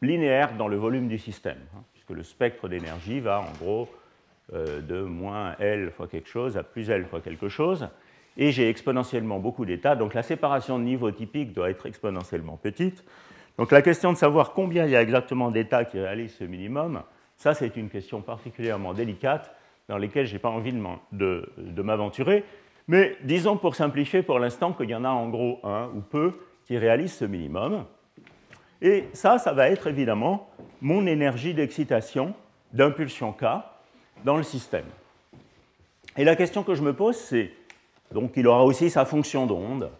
[0.00, 1.58] linéaire dans le volume du système,
[2.06, 3.88] puisque le spectre d'énergie va en gros
[4.52, 7.88] euh, de moins L fois quelque chose à plus L fois quelque chose,
[8.36, 13.04] et j'ai exponentiellement beaucoup d'états, donc la séparation de niveau typique doit être exponentiellement petite.
[13.58, 17.02] Donc la question de savoir combien il y a exactement d'états qui réalisent ce minimum,
[17.36, 19.54] ça, c'est une question particulièrement délicate
[19.88, 20.72] dans laquelle je n'ai pas envie
[21.12, 22.44] de, m'aventurer.
[22.88, 26.32] Mais disons pour simplifier pour l'instant qu'il y en a en gros un ou peu
[26.64, 27.84] qui réalisent ce minimum.
[28.84, 30.50] Et ça, ça va être évidemment
[30.82, 32.34] mon énergie d'excitation
[32.74, 33.46] d'impulsion K
[34.24, 34.84] dans le système.
[36.18, 37.50] Et la question que je me pose, c'est,
[38.12, 39.90] donc il aura aussi sa fonction d'onde,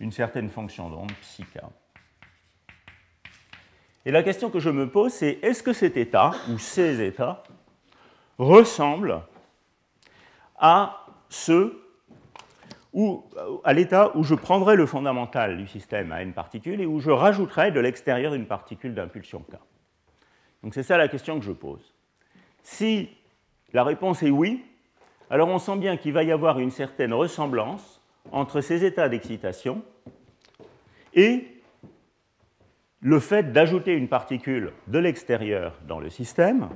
[0.00, 1.58] une certaine fonction d'onde, psi K.
[4.06, 7.42] Et la question que je me pose, c'est est-ce que cet état, ou ces états,
[8.38, 9.20] ressemblent
[10.56, 11.87] à ceux
[12.98, 13.22] ou
[13.62, 17.12] à l'état où je prendrais le fondamental du système à n particules et où je
[17.12, 19.54] rajouterais de l'extérieur une particule d'impulsion k.
[20.64, 21.94] Donc c'est ça la question que je pose.
[22.64, 23.08] Si
[23.72, 24.64] la réponse est oui,
[25.30, 29.80] alors on sent bien qu'il va y avoir une certaine ressemblance entre ces états d'excitation
[31.14, 31.46] et
[33.00, 36.68] le fait d'ajouter une particule de l'extérieur dans le système,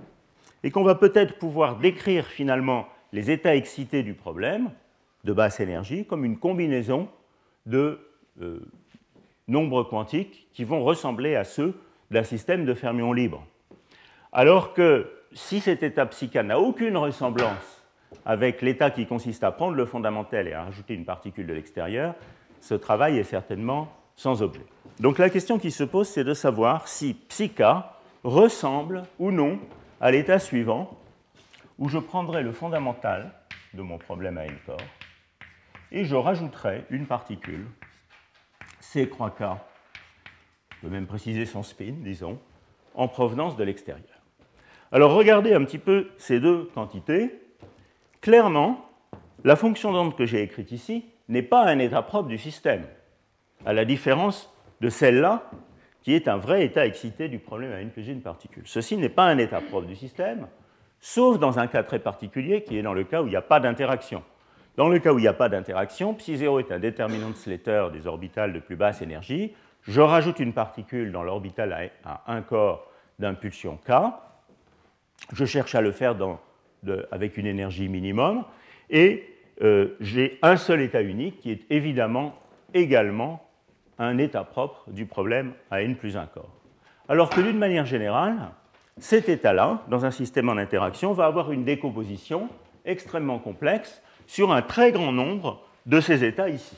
[0.62, 4.70] et qu'on va peut-être pouvoir décrire finalement les états excités du problème
[5.24, 7.08] de basse énergie comme une combinaison
[7.66, 8.00] de
[8.40, 8.60] euh,
[9.48, 11.74] nombres quantiques qui vont ressembler à ceux
[12.10, 13.44] d'un système de fermions libres.
[14.32, 17.82] Alors que si cet état psica n'a aucune ressemblance
[18.24, 22.14] avec l'état qui consiste à prendre le fondamental et à rajouter une particule de l'extérieur,
[22.60, 24.64] ce travail est certainement sans objet.
[25.00, 29.58] Donc la question qui se pose, c'est de savoir si psica ressemble ou non
[30.00, 30.96] à l'état suivant,
[31.78, 33.32] où je prendrai le fondamental
[33.74, 34.76] de mon problème à n corps
[35.92, 37.66] et je rajouterai une particule,
[38.80, 39.42] C croix K,
[40.74, 42.40] je peux même préciser son spin, disons,
[42.94, 44.08] en provenance de l'extérieur.
[44.90, 47.40] Alors regardez un petit peu ces deux quantités.
[48.20, 48.90] Clairement,
[49.44, 52.84] la fonction d'onde que j'ai écrite ici n'est pas un état propre du système,
[53.64, 55.50] à la différence de celle-là,
[56.02, 58.64] qui est un vrai état excité du problème à une plus une particule.
[58.66, 60.48] Ceci n'est pas un état propre du système,
[61.00, 63.42] sauf dans un cas très particulier qui est dans le cas où il n'y a
[63.42, 64.24] pas d'interaction.
[64.76, 67.88] Dans le cas où il n'y a pas d'interaction, ψ0 est un déterminant de Slater
[67.92, 69.52] des orbitales de plus basse énergie.
[69.82, 72.86] Je rajoute une particule dans l'orbital à un corps
[73.18, 73.92] d'impulsion k.
[75.32, 76.16] Je cherche à le faire
[77.10, 78.44] avec une énergie minimum.
[78.88, 79.28] Et
[79.62, 82.34] euh, j'ai un seul état unique qui est évidemment
[82.72, 83.46] également
[83.98, 86.54] un état propre du problème à n plus un corps.
[87.08, 88.50] Alors que d'une manière générale,
[88.96, 92.48] cet état-là, dans un système en interaction, va avoir une décomposition
[92.84, 96.76] extrêmement complexe sur un très grand nombre de ces états ici.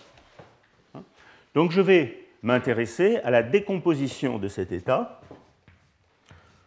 [1.54, 5.20] Donc je vais m'intéresser à la décomposition de cet état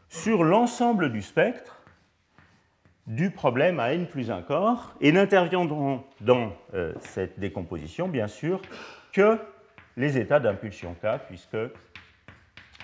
[0.10, 1.82] sur l'ensemble du spectre
[3.06, 8.62] du problème à n plus un corps et n'interviendront dans euh, cette décomposition, bien sûr,
[9.14, 9.40] que
[9.96, 11.58] les états d'impulsion K, puisque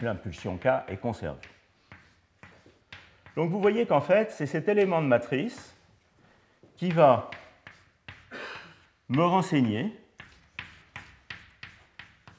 [0.02, 1.42] l'impulsion K est conservée.
[3.36, 5.76] Donc vous voyez qu'en fait, c'est cet élément de matrice
[6.78, 7.30] qui va
[9.10, 9.92] me renseigner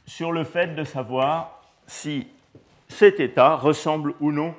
[0.06, 2.28] sur le fait de savoir si
[2.88, 4.54] cet état ressemble ou non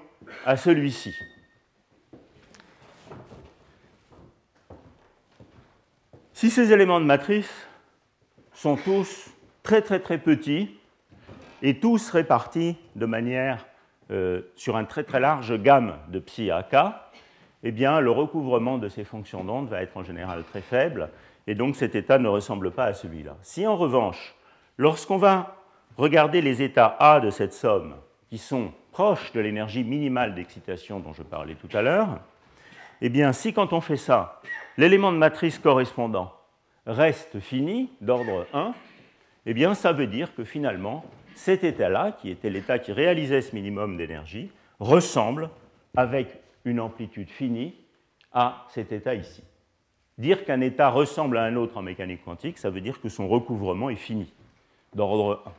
[0.46, 1.15] à celui-ci.
[6.34, 7.68] Si ces éléments de matrice
[8.54, 9.30] sont tous
[9.63, 10.78] très très très petits
[11.62, 13.65] et tous répartis de manière
[14.12, 16.76] euh, sur un très très large gamme de psi à k,
[17.65, 21.10] eh bien le recouvrement de ces fonctions d'onde va être en général très faible
[21.47, 23.36] et donc cet état ne ressemble pas à celui-là.
[23.41, 24.36] Si en revanche,
[24.78, 25.58] lorsqu'on va
[25.97, 27.95] regarder les états A de cette somme
[28.30, 32.19] qui sont proches de l'énergie minimale d'excitation dont je parlais tout à l'heure,
[33.01, 34.41] eh si quand on fait ça,
[34.78, 36.34] l'élément de matrice correspondant
[36.86, 38.73] reste fini, d'ordre 1,
[39.47, 43.56] eh bien ça veut dire que finalement, cet état-là, qui était l'état qui réalisait ce
[43.56, 45.49] minimum d'énergie, ressemble
[45.95, 47.75] avec une amplitude finie
[48.34, 49.43] à cet état ici.
[50.17, 53.28] Dire qu'un état ressemble à un autre en mécanique quantique, ça veut dire que son
[53.28, 54.34] recouvrement est fini,
[54.93, 55.51] d'ordre 1.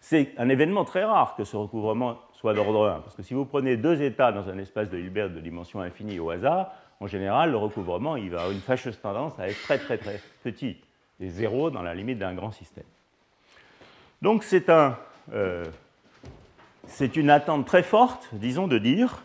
[0.00, 3.44] C'est un événement très rare que ce recouvrement soit d'ordre 1, parce que si vous
[3.44, 7.50] prenez deux états dans un espace de Hilbert de dimension infinie au hasard, en général,
[7.50, 10.78] le recouvrement il va avoir une fâcheuse tendance à être très très très petit,
[11.18, 12.84] des zéros dans la limite d'un grand système.
[14.22, 14.98] Donc c'est un,
[15.32, 15.64] euh,
[16.86, 19.22] c'est une attente très forte, disons, de dire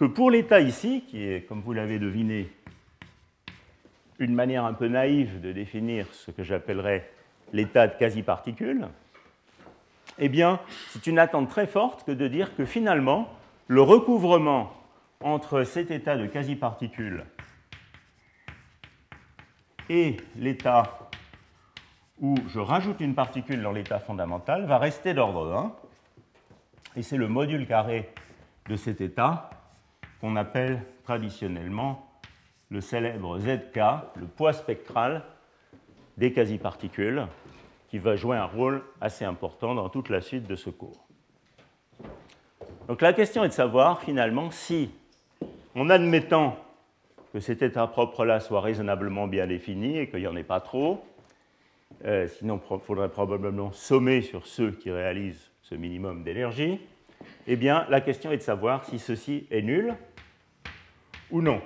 [0.00, 2.50] que pour l'état ici, qui est, comme vous l'avez deviné,
[4.18, 7.10] une manière un peu naïve de définir ce que j'appellerais
[7.52, 8.88] l'état de quasi-particule,
[10.18, 10.58] eh bien,
[10.88, 13.30] c'est une attente très forte que de dire que finalement,
[13.68, 14.72] le recouvrement
[15.22, 17.26] entre cet état de quasi-particule
[19.90, 21.10] et l'état
[22.22, 25.74] où je rajoute une particule dans l'état fondamental va rester d'ordre 1,
[26.96, 28.08] et c'est le module carré
[28.66, 29.50] de cet état
[30.20, 32.06] qu'on appelle traditionnellement
[32.70, 33.78] le célèbre ZK,
[34.16, 35.22] le poids spectral
[36.16, 37.26] des quasi-particules,
[37.88, 41.06] qui va jouer un rôle assez important dans toute la suite de ce cours.
[42.86, 44.90] Donc la question est de savoir finalement si,
[45.74, 46.56] en admettant
[47.32, 51.04] que cet état propre-là soit raisonnablement bien défini et qu'il n'y en ait pas trop,
[52.04, 56.80] euh, sinon il faudrait probablement sommer sur ceux qui réalisent ce minimum d'énergie,
[57.46, 59.94] eh bien la question est de savoir si ceci est nul
[61.30, 61.60] ou non.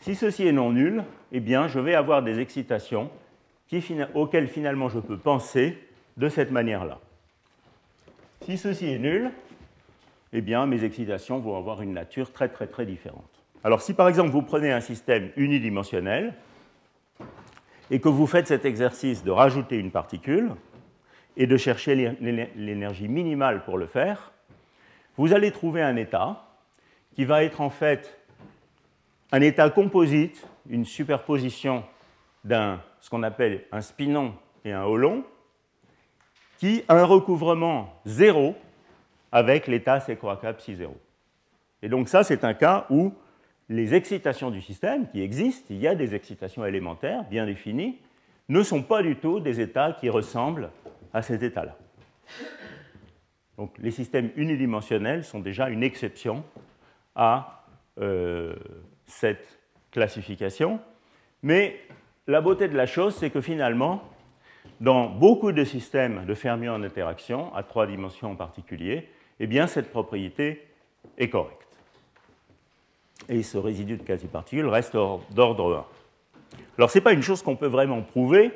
[0.00, 3.10] Si ceci est non nul, eh bien, je vais avoir des excitations
[4.14, 5.78] auxquelles finalement je peux penser
[6.16, 6.98] de cette manière-là.
[8.42, 9.30] Si ceci est nul,
[10.32, 13.24] eh bien, mes excitations vont avoir une nature très très très différente.
[13.64, 16.34] Alors si par exemple vous prenez un système unidimensionnel,
[17.92, 20.52] et que vous faites cet exercice de rajouter une particule
[21.36, 24.32] et de chercher l'énergie minimale pour le faire,
[25.18, 26.46] vous allez trouver un état
[27.14, 28.18] qui va être en fait
[29.32, 31.84] un état composite, une superposition
[32.44, 35.24] d'un ce qu'on appelle un spinon et un holon,
[36.58, 38.54] qui a un recouvrement zéro
[39.32, 40.96] avec l'état croix psi 0.
[41.82, 43.12] Et donc ça, c'est un cas où
[43.68, 47.98] les excitations du système, qui existent, il y a des excitations élémentaires bien définies,
[48.48, 50.70] ne sont pas du tout des états qui ressemblent
[51.12, 51.76] à cet état-là.
[53.56, 56.44] Donc les systèmes unidimensionnels sont déjà une exception
[57.14, 57.64] à
[58.00, 58.54] euh,
[59.06, 59.58] cette
[59.90, 60.80] classification.
[61.42, 61.78] Mais
[62.26, 64.02] la beauté de la chose, c'est que finalement,
[64.80, 69.08] dans beaucoup de systèmes de fermions en interaction, à trois dimensions en particulier,
[69.40, 70.66] eh bien, cette propriété
[71.18, 71.58] est correcte.
[73.28, 75.86] Et ce résidu de quasi-particules reste d'ordre
[76.52, 76.58] 1.
[76.78, 78.46] Alors, ce n'est pas une chose qu'on peut vraiment prouver,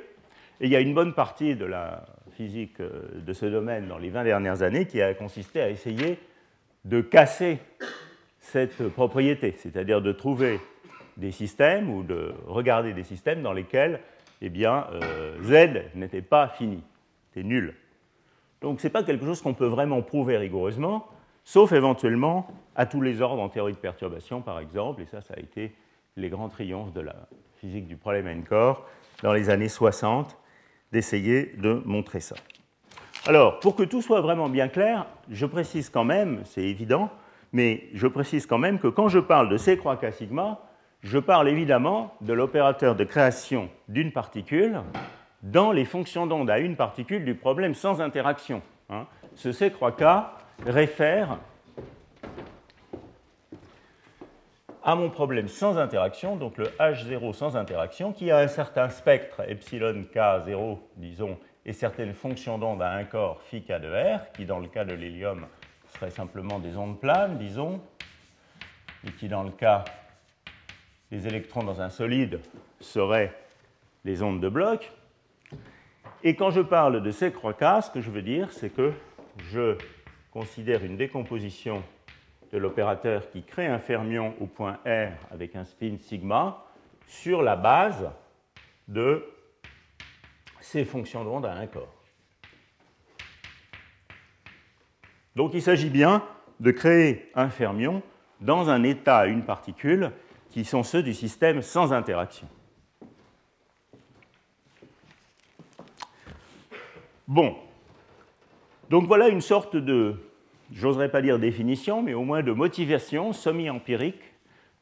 [0.60, 3.98] et il y a une bonne partie de la physique euh, de ce domaine dans
[3.98, 6.18] les 20 dernières années qui a consisté à essayer
[6.84, 7.58] de casser
[8.46, 10.60] cette propriété, c'est-à-dire de trouver
[11.16, 14.00] des systèmes ou de regarder des systèmes dans lesquels
[14.40, 16.82] eh bien, euh, Z n'était pas fini,
[17.28, 17.74] c'était nul.
[18.60, 21.08] Donc ce n'est pas quelque chose qu'on peut vraiment prouver rigoureusement,
[21.44, 25.34] sauf éventuellement à tous les ordres en théorie de perturbation, par exemple, et ça, ça
[25.36, 25.74] a été
[26.16, 27.16] les grands triomphes de la
[27.56, 28.86] physique du problème N-core
[29.22, 30.36] dans les années 60,
[30.92, 32.36] d'essayer de montrer ça.
[33.26, 37.10] Alors, pour que tout soit vraiment bien clair, je précise quand même, c'est évident,
[37.56, 40.60] mais je précise quand même que quand je parle de C croix K sigma,
[41.02, 44.82] je parle évidemment de l'opérateur de création d'une particule
[45.42, 48.60] dans les fonctions d'onde à une particule du problème sans interaction.
[48.90, 49.06] Hein.
[49.36, 50.04] Ce C croix K
[50.66, 51.38] réfère
[54.84, 59.40] à mon problème sans interaction, donc le H0 sans interaction, qui a un certain spectre
[59.48, 64.44] epsilon K0, disons, et certaines fonctions d'onde à un corps phi K de R, qui
[64.44, 65.46] dans le cas de l'hélium
[65.96, 67.80] seraient simplement des ondes planes, disons,
[69.06, 69.84] et qui dans le cas
[71.10, 72.40] des électrons dans un solide
[72.80, 73.34] seraient
[74.04, 74.92] des ondes de bloc.
[76.22, 78.92] Et quand je parle de ces croix K, ce que je veux dire, c'est que
[79.38, 79.76] je
[80.32, 81.82] considère une décomposition
[82.52, 86.64] de l'opérateur qui crée un fermion au point R avec un spin sigma
[87.06, 88.10] sur la base
[88.88, 89.24] de
[90.60, 91.95] ces fonctions d'onde à un corps.
[95.36, 96.22] Donc il s'agit bien
[96.60, 98.02] de créer un fermion
[98.40, 100.10] dans un état une particule
[100.50, 102.48] qui sont ceux du système sans interaction.
[107.28, 107.54] Bon,
[108.88, 110.16] donc voilà une sorte de
[110.72, 114.22] j'oserais pas dire définition, mais au moins de motivation semi-empirique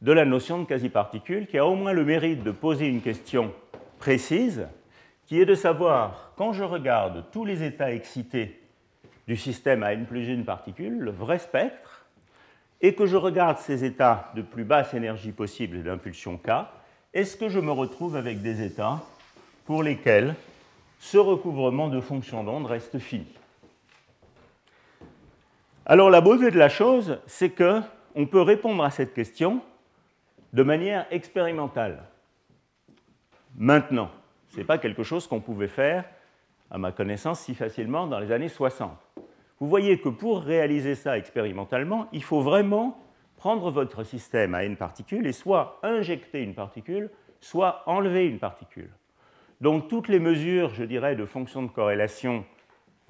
[0.02, 3.52] de la notion de quasi-particule, qui a au moins le mérite de poser une question
[3.98, 4.68] précise,
[5.26, 8.60] qui est de savoir, quand je regarde tous les états excités
[9.26, 12.04] du système à n plus une particule, le vrai spectre,
[12.80, 16.66] et que je regarde ces états de plus basse énergie possible d'impulsion K,
[17.14, 19.00] est-ce que je me retrouve avec des états
[19.64, 20.34] pour lesquels
[20.98, 23.26] ce recouvrement de fonctions d'onde reste fini?
[25.86, 29.62] Alors la beauté de la chose, c'est qu'on peut répondre à cette question
[30.52, 32.02] de manière expérimentale.
[33.56, 34.10] Maintenant,
[34.48, 36.04] ce n'est pas quelque chose qu'on pouvait faire,
[36.70, 38.90] à ma connaissance, si facilement dans les années 60.
[39.60, 42.98] Vous voyez que pour réaliser ça expérimentalement, il faut vraiment
[43.36, 48.90] prendre votre système à une particule et soit injecter une particule, soit enlever une particule.
[49.60, 52.44] Donc toutes les mesures, je dirais, de fonctions de corrélation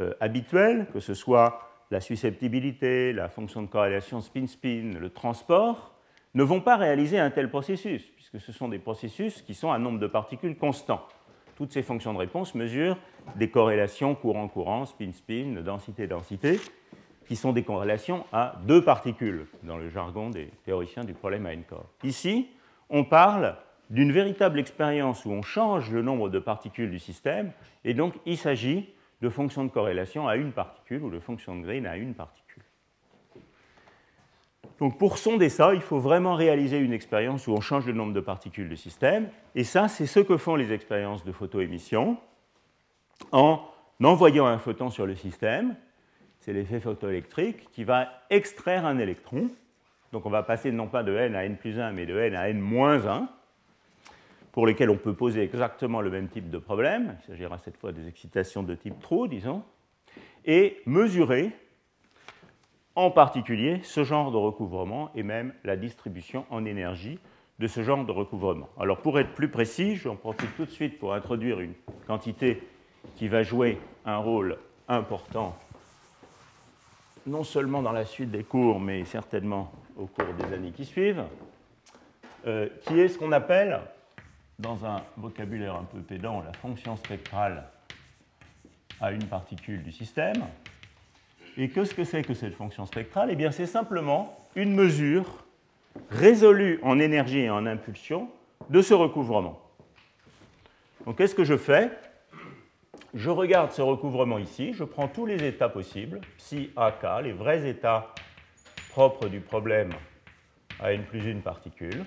[0.00, 5.94] euh, habituelles, que ce soit la susceptibilité, la fonction de corrélation spin-spin, le transport,
[6.34, 9.78] ne vont pas réaliser un tel processus, puisque ce sont des processus qui sont à
[9.78, 11.06] nombre de particules constant.
[11.56, 12.98] Toutes ces fonctions de réponse mesurent
[13.36, 16.60] des corrélations courant-courant, spin-spin, densité-densité,
[17.26, 21.56] qui sont des corrélations à deux particules, dans le jargon des théoriciens du problème à
[21.56, 21.88] corps.
[22.02, 22.48] Ici,
[22.90, 23.56] on parle
[23.90, 27.52] d'une véritable expérience où on change le nombre de particules du système,
[27.84, 28.90] et donc il s'agit
[29.22, 32.43] de fonction de corrélation à une particule ou de fonction de Green à une particule.
[34.78, 38.12] Donc pour sonder ça, il faut vraiment réaliser une expérience où on change le nombre
[38.12, 39.28] de particules du système.
[39.54, 42.16] Et ça, c'est ce que font les expériences de photoémission
[43.32, 43.60] en
[44.02, 45.76] envoyant un photon sur le système.
[46.40, 49.48] C'est l'effet photoélectrique qui va extraire un électron.
[50.12, 52.34] Donc on va passer non pas de n à n plus 1, mais de n
[52.34, 53.28] à n moins 1
[54.54, 57.90] pour lesquels on peut poser exactement le même type de problème, il s'agira cette fois
[57.90, 59.64] des excitations de type trou, disons,
[60.44, 61.50] et mesurer
[62.96, 67.18] en particulier ce genre de recouvrement et même la distribution en énergie
[67.58, 68.68] de ce genre de recouvrement.
[68.78, 71.74] Alors pour être plus précis, j'en profite tout de suite pour introduire une
[72.06, 72.62] quantité
[73.16, 75.56] qui va jouer un rôle important,
[77.26, 81.24] non seulement dans la suite des cours, mais certainement au cours des années qui suivent,
[82.46, 83.80] euh, qui est ce qu'on appelle,
[84.58, 87.64] dans un vocabulaire un peu pédant, la fonction spectrale
[89.00, 90.44] à une particule du système.
[91.56, 93.30] Et qu'est-ce que c'est que cette fonction spectrale?
[93.30, 95.44] Eh bien, c'est simplement une mesure
[96.10, 98.28] résolue en énergie et en impulsion
[98.70, 99.60] de ce recouvrement.
[101.06, 101.90] Donc, qu'est-ce que je fais?
[103.14, 107.32] Je regarde ce recouvrement ici, je prends tous les états possibles, psi, a, k, les
[107.32, 108.12] vrais états
[108.90, 109.90] propres du problème
[110.80, 112.04] à n plus une particule.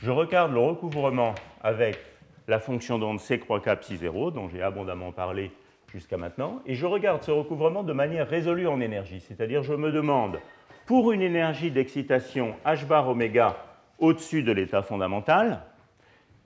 [0.00, 1.98] Je regarde le recouvrement avec
[2.46, 5.50] la fonction d'onde c croix k psi 0, dont j'ai abondamment parlé
[5.92, 9.90] jusqu'à maintenant, et je regarde ce recouvrement de manière résolue en énergie, c'est-à-dire je me
[9.90, 10.38] demande,
[10.86, 13.56] pour une énergie d'excitation h bar oméga
[13.98, 15.62] au-dessus de l'état fondamental,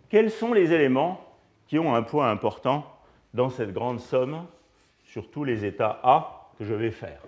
[0.09, 1.20] quels sont les éléments
[1.66, 2.86] qui ont un poids important
[3.32, 4.47] dans cette grande somme
[5.05, 7.20] sur tous les états A que je vais faire?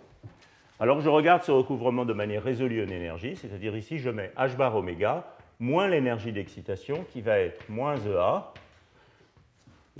[0.78, 4.56] Alors je regarde ce recouvrement de manière résolue en énergie, c'est-à-dire ici je mets h
[4.56, 5.24] bar oméga
[5.58, 8.52] moins l'énergie d'excitation qui va être moins EA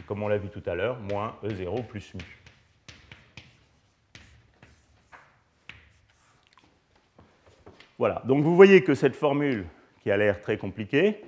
[0.07, 2.21] comme on l'a vu tout à l'heure, moins E0 plus mu.
[7.99, 9.65] Voilà, donc vous voyez que cette formule,
[10.03, 11.23] qui a l'air très compliquée,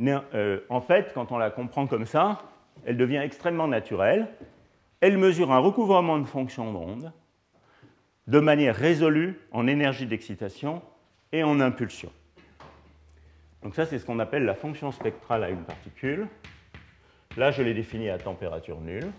[0.00, 2.42] euh, en fait, quand on la comprend comme ça,
[2.84, 4.28] elle devient extrêmement naturelle.
[5.00, 7.12] Elle mesure un recouvrement de fonction d'onde
[8.26, 10.82] de manière résolue en énergie d'excitation
[11.32, 12.10] et en impulsion.
[13.62, 16.26] Donc ça, c'est ce qu'on appelle la fonction spectrale à une particule.
[17.36, 19.10] Là, je l'ai défini à température nulle.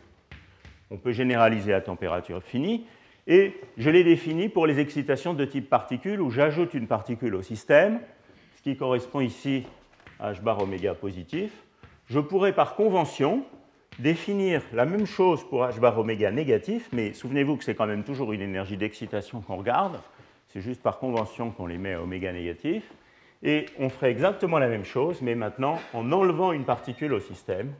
[0.89, 2.85] On peut généraliser à température finie.
[3.27, 7.41] Et je l'ai défini pour les excitations de type particule, où j'ajoute une particule au
[7.41, 7.99] système,
[8.55, 9.63] ce qui correspond ici
[10.19, 11.51] à h bar oméga positif.
[12.07, 13.43] Je pourrais par convention
[13.97, 18.03] définir la même chose pour h bar oméga négatif, mais souvenez-vous que c'est quand même
[18.03, 19.99] toujours une énergie d'excitation qu'on regarde.
[20.49, 22.83] C'est juste par convention qu'on les met à oméga négatif.
[23.43, 27.73] Et on ferait exactement la même chose, mais maintenant en enlevant une particule au système,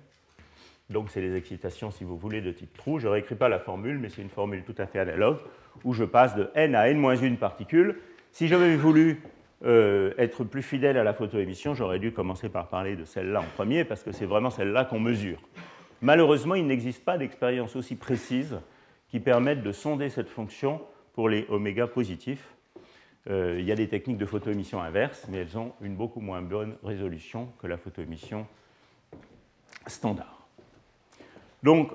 [0.89, 2.99] donc c'est les excitations, si vous voulez, de type trou.
[2.99, 5.37] Je ne réécris pas la formule, mais c'est une formule tout à fait analogue,
[5.83, 7.99] où je passe de n à n-1 particules.
[8.31, 9.21] Si j'avais voulu
[9.65, 13.55] euh, être plus fidèle à la photoémission, j'aurais dû commencer par parler de celle-là en
[13.55, 15.39] premier, parce que c'est vraiment celle-là qu'on mesure.
[16.01, 18.59] Malheureusement, il n'existe pas d'expérience aussi précise
[19.09, 20.81] qui permette de sonder cette fonction
[21.13, 22.53] pour les oméga positifs.
[23.27, 26.41] Euh, il y a des techniques de photoémission inverse, mais elles ont une beaucoup moins
[26.41, 28.45] bonne résolution que la photoémission
[29.87, 30.34] standard.
[31.65, 31.89] Donc,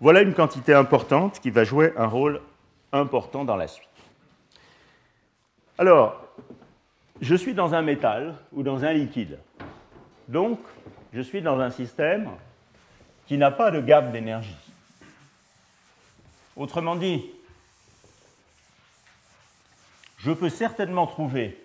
[0.00, 2.40] voilà une quantité importante qui va jouer un rôle
[2.90, 3.88] important dans la suite.
[5.78, 6.20] Alors,
[7.20, 9.38] je suis dans un métal ou dans un liquide.
[10.26, 10.58] Donc,
[11.12, 12.30] je suis dans un système
[13.26, 14.56] qui n'a pas de gap d'énergie.
[16.56, 17.24] Autrement dit,
[20.18, 21.64] je peux certainement trouver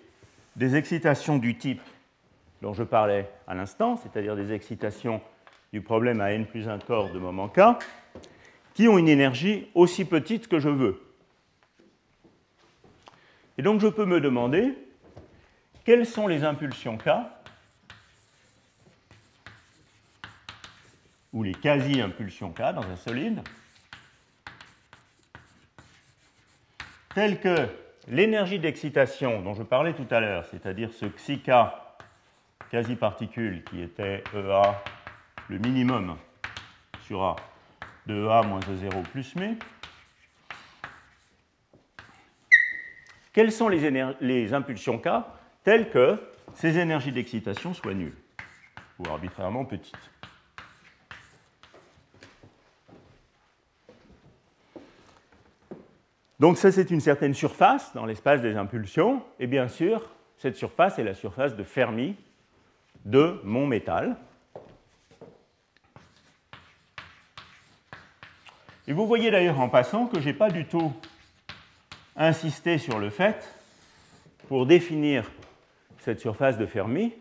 [0.54, 1.82] des excitations du type
[2.62, 5.20] dont je parlais à l'instant, c'est-à-dire des excitations
[5.72, 7.60] du problème à n plus 1 corps de moment k,
[8.74, 11.02] qui ont une énergie aussi petite que je veux.
[13.58, 14.74] Et donc je peux me demander
[15.84, 17.10] quelles sont les impulsions k,
[21.32, 23.40] ou les quasi-impulsions k dans un solide,
[27.14, 27.68] telles que
[28.08, 31.50] l'énergie d'excitation dont je parlais tout à l'heure, c'est-à-dire ce xi k
[32.70, 34.82] quasi-particule qui était EA
[35.50, 36.16] le minimum
[37.02, 37.36] sur A
[38.06, 39.58] de A moins E0 plus mu.
[43.32, 43.90] Quelles sont les,
[44.20, 45.08] les impulsions K
[45.64, 46.20] telles que
[46.54, 48.16] ces énergies d'excitation soient nulles
[49.00, 49.96] ou arbitrairement petites?
[56.38, 59.22] Donc ça, c'est une certaine surface dans l'espace des impulsions.
[59.40, 62.16] Et bien sûr, cette surface est la surface de Fermi
[63.04, 64.16] de mon métal.
[68.90, 70.92] Et vous voyez d'ailleurs en passant que je n'ai pas du tout
[72.16, 73.48] insisté sur le fait,
[74.48, 75.30] pour définir
[75.98, 77.14] cette surface de Fermi,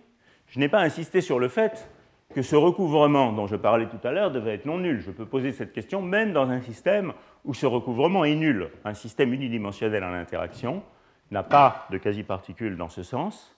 [0.47, 1.87] je n'ai pas insisté sur le fait
[2.33, 4.99] que ce recouvrement dont je parlais tout à l'heure devait être non nul.
[4.99, 7.13] Je peux poser cette question même dans un système
[7.45, 8.71] où ce recouvrement est nul.
[8.83, 10.81] Un système unidimensionnel en interaction
[11.29, 13.55] n'a pas de quasi-particules dans ce sens,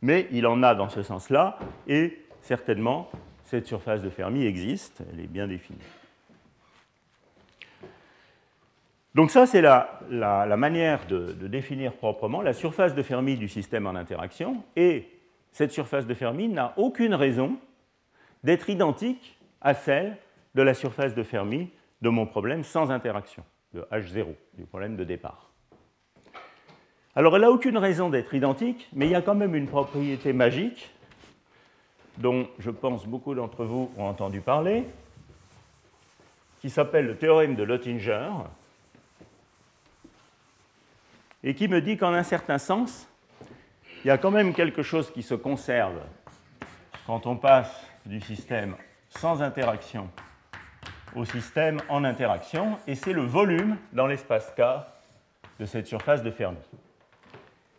[0.00, 3.08] mais il en a dans ce sens-là, et certainement
[3.44, 5.78] cette surface de Fermi existe, elle est bien définie.
[9.14, 13.94] Donc ça, c'est la, manière de, définir proprement la surface de Fermi du système en
[13.94, 14.62] interaction.
[14.74, 15.06] Et
[15.52, 17.56] cette surface de Fermi n'a aucune raison
[18.42, 20.16] d'être identique à celle
[20.54, 23.44] de la surface de Fermi de mon problème sans interaction,
[23.74, 25.50] de H0, du problème de départ.
[27.14, 30.32] Alors elle n'a aucune raison d'être identique, mais il y a quand même une propriété
[30.32, 30.90] magique
[32.16, 34.84] dont je pense beaucoup d'entre vous ont entendu parler,
[36.60, 38.30] qui s'appelle le théorème de Lottinger,
[41.44, 43.08] et qui me dit qu'en un certain sens,
[44.04, 46.00] il y a quand même quelque chose qui se conserve
[47.06, 47.72] quand on passe
[48.06, 48.76] du système
[49.08, 50.08] sans interaction
[51.14, 54.62] au système en interaction, et c'est le volume dans l'espace K
[55.60, 56.58] de cette surface de Fermi.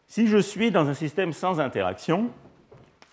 [0.08, 2.30] Si je suis dans un système sans interaction,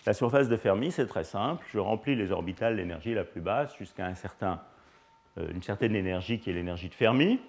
[0.05, 1.63] la surface de Fermi, c'est très simple.
[1.71, 6.53] Je remplis les orbitales d'énergie la plus basse jusqu'à euh, une certaine énergie qui est
[6.53, 7.39] l'énergie de Fermi.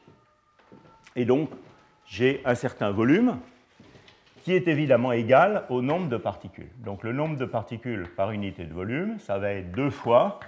[1.16, 1.50] Et donc,
[2.06, 3.38] j'ai un certain volume
[4.44, 6.70] qui est évidemment égal au nombre de particules.
[6.78, 10.40] Donc le nombre de particules par unité de volume, ça va être deux fois,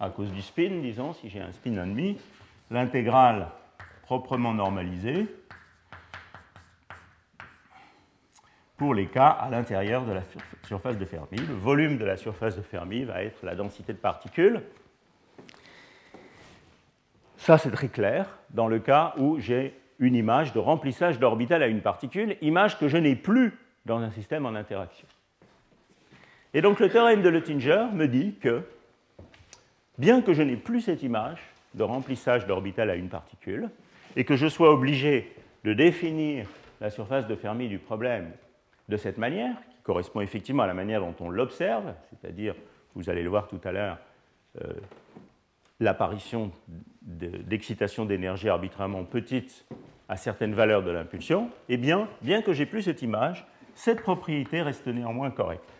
[0.00, 2.18] à cause du spin, disons, si j'ai un spin et demi,
[2.70, 3.48] l'intégrale
[4.02, 5.26] proprement normalisée
[8.76, 10.22] pour les cas à l'intérieur de la
[10.66, 11.36] surface de Fermi.
[11.36, 14.62] Le volume de la surface de Fermi va être la densité de particules.
[17.36, 21.68] Ça, c'est très clair dans le cas où j'ai une image de remplissage d'orbital à
[21.68, 25.06] une particule, image que je n'ai plus dans un système en interaction.
[26.54, 28.62] Et donc le théorème de Luttinger me dit que,
[29.98, 31.40] bien que je n'ai plus cette image
[31.74, 33.70] de remplissage d'orbital à une particule,
[34.16, 35.32] et que je sois obligé
[35.62, 36.48] de définir
[36.80, 38.32] la surface de Fermi du problème
[38.88, 42.56] de cette manière, qui correspond effectivement à la manière dont on l'observe, c'est-à-dire,
[42.96, 43.98] vous allez le voir tout à l'heure,
[44.60, 44.72] euh,
[45.78, 46.50] l'apparition
[47.02, 49.64] d'excitation d'énergie arbitrairement petite
[50.12, 54.60] à certaines valeurs de l'impulsion, eh bien, bien que j'ai plus cette image, cette propriété
[54.60, 55.72] reste néanmoins correcte.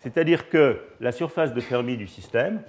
[0.00, 2.60] C'est-à-dire que la surface de Fermi du système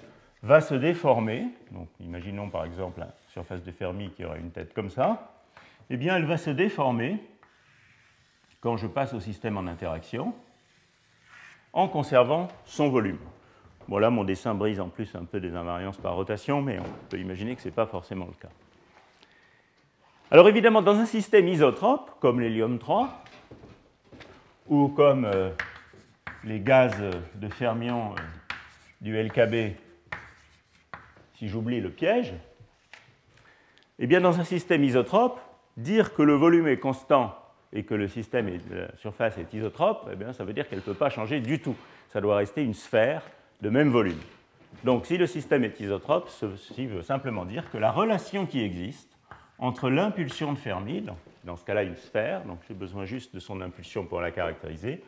[0.43, 4.73] va se déformer, donc imaginons par exemple la surface de Fermi qui aurait une tête
[4.73, 5.33] comme ça,
[5.89, 7.21] eh bien elle va se déformer
[8.61, 10.33] quand je passe au système en interaction
[11.73, 13.19] en conservant son volume.
[13.89, 17.19] Bon mon dessin brise en plus un peu des invariances par rotation, mais on peut
[17.19, 18.53] imaginer que ce n'est pas forcément le cas.
[20.29, 23.23] Alors évidemment, dans un système isotrope, comme l'hélium 3,
[24.67, 25.51] ou comme euh,
[26.43, 26.93] les gaz
[27.35, 28.15] de fermion euh,
[28.99, 29.77] du LKB,
[31.35, 32.33] si j'oublie le piège,
[33.99, 35.39] eh bien dans un système isotrope,
[35.77, 37.33] dire que le volume est constant
[37.71, 38.09] et que la
[38.97, 41.75] surface est isotrope, eh bien, ça veut dire qu'elle ne peut pas changer du tout.
[42.09, 43.21] Ça doit rester une sphère
[43.61, 44.19] de même volume.
[44.83, 49.06] Donc si le système est isotrope, ceci veut simplement dire que la relation qui existe
[49.59, 51.03] entre l'impulsion de Fermi,
[51.43, 55.01] dans ce cas-là une sphère, donc j'ai besoin juste de son impulsion pour la caractériser,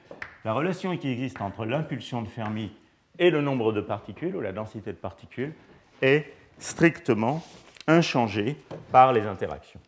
[0.46, 2.72] la relation qui existe entre l'impulsion de Fermi
[3.20, 5.54] et le nombre de particules, ou la densité de particules,
[6.02, 6.26] est
[6.58, 7.44] strictement
[7.88, 8.56] inchangée
[8.92, 9.80] par les interactions.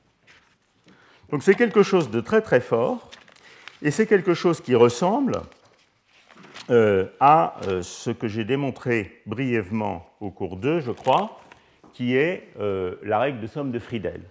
[1.29, 3.09] Donc c'est quelque chose de très très fort,
[3.81, 5.41] et c'est quelque chose qui ressemble
[6.69, 11.39] euh, à euh, ce que j'ai démontré brièvement au cours 2, je crois,
[11.93, 14.21] qui est euh, la règle de somme de Friedel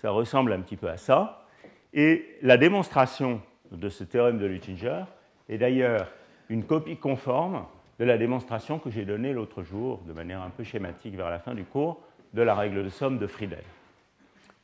[0.00, 1.44] ça ressemble un petit peu à ça.
[1.92, 3.40] Et la démonstration
[3.70, 5.04] de ce théorème de Luttinger
[5.48, 6.08] est d'ailleurs
[6.48, 7.64] une copie conforme
[7.98, 11.38] de la démonstration que j'ai donnée l'autre jour, de manière un peu schématique vers la
[11.38, 12.00] fin du cours,
[12.32, 13.64] de la règle de somme de Friedel.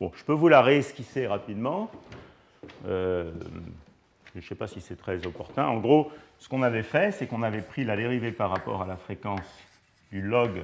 [0.01, 1.91] Bon, je peux vous la réesquisser rapidement.
[2.87, 3.33] Euh,
[4.35, 5.67] je ne sais pas si c'est très opportun.
[5.67, 8.87] En gros, ce qu'on avait fait, c'est qu'on avait pris la dérivée par rapport à
[8.87, 9.47] la fréquence
[10.11, 10.63] du log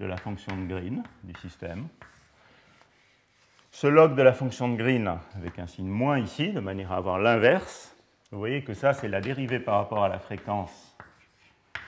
[0.00, 1.86] de la fonction de Green du système.
[3.74, 6.96] Ce log de la fonction de Green, avec un signe moins ici, de manière à
[6.96, 7.96] avoir l'inverse,
[8.30, 10.94] vous voyez que ça, c'est la dérivée par rapport à la fréquence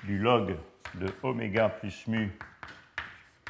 [0.02, 0.56] du log
[0.94, 2.32] de oméga plus mu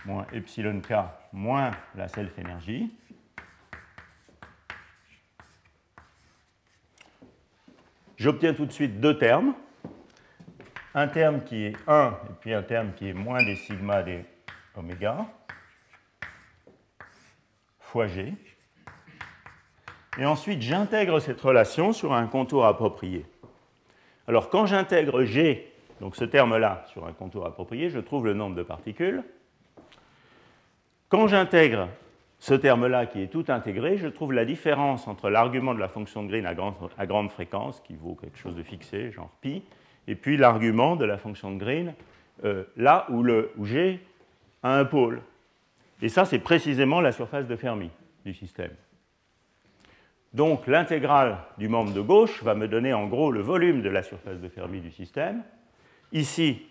[0.05, 0.95] moins epsilon k
[1.33, 2.93] moins la self-énergie.
[8.17, 9.55] J'obtiens tout de suite deux termes.
[10.93, 14.25] Un terme qui est 1 et puis un terme qui est moins des sigma des
[14.75, 15.25] oméga.
[18.03, 18.35] G.
[20.19, 23.25] Et ensuite, j'intègre cette relation sur un contour approprié.
[24.29, 28.57] Alors, quand j'intègre G, donc ce terme-là, sur un contour approprié, je trouve le nombre
[28.57, 29.23] de particules.
[31.09, 31.89] Quand j'intègre
[32.39, 36.23] ce terme-là qui est tout intégré, je trouve la différence entre l'argument de la fonction
[36.23, 36.55] de Green à
[37.07, 39.63] grande, fréquence, qui vaut quelque chose de fixé, genre pi,
[40.09, 41.95] et puis l'argument de la fonction de Green,
[42.45, 44.01] euh, là où, le, où G
[44.63, 45.23] a un pôle.
[46.05, 47.89] Et ça, c'est précisément la surface de Fermi
[48.27, 48.73] du système.
[50.35, 54.03] Donc l'intégrale du membre de gauche va me donner en gros le volume de la
[54.03, 55.43] surface de Fermi du système.
[56.13, 56.67] Ici,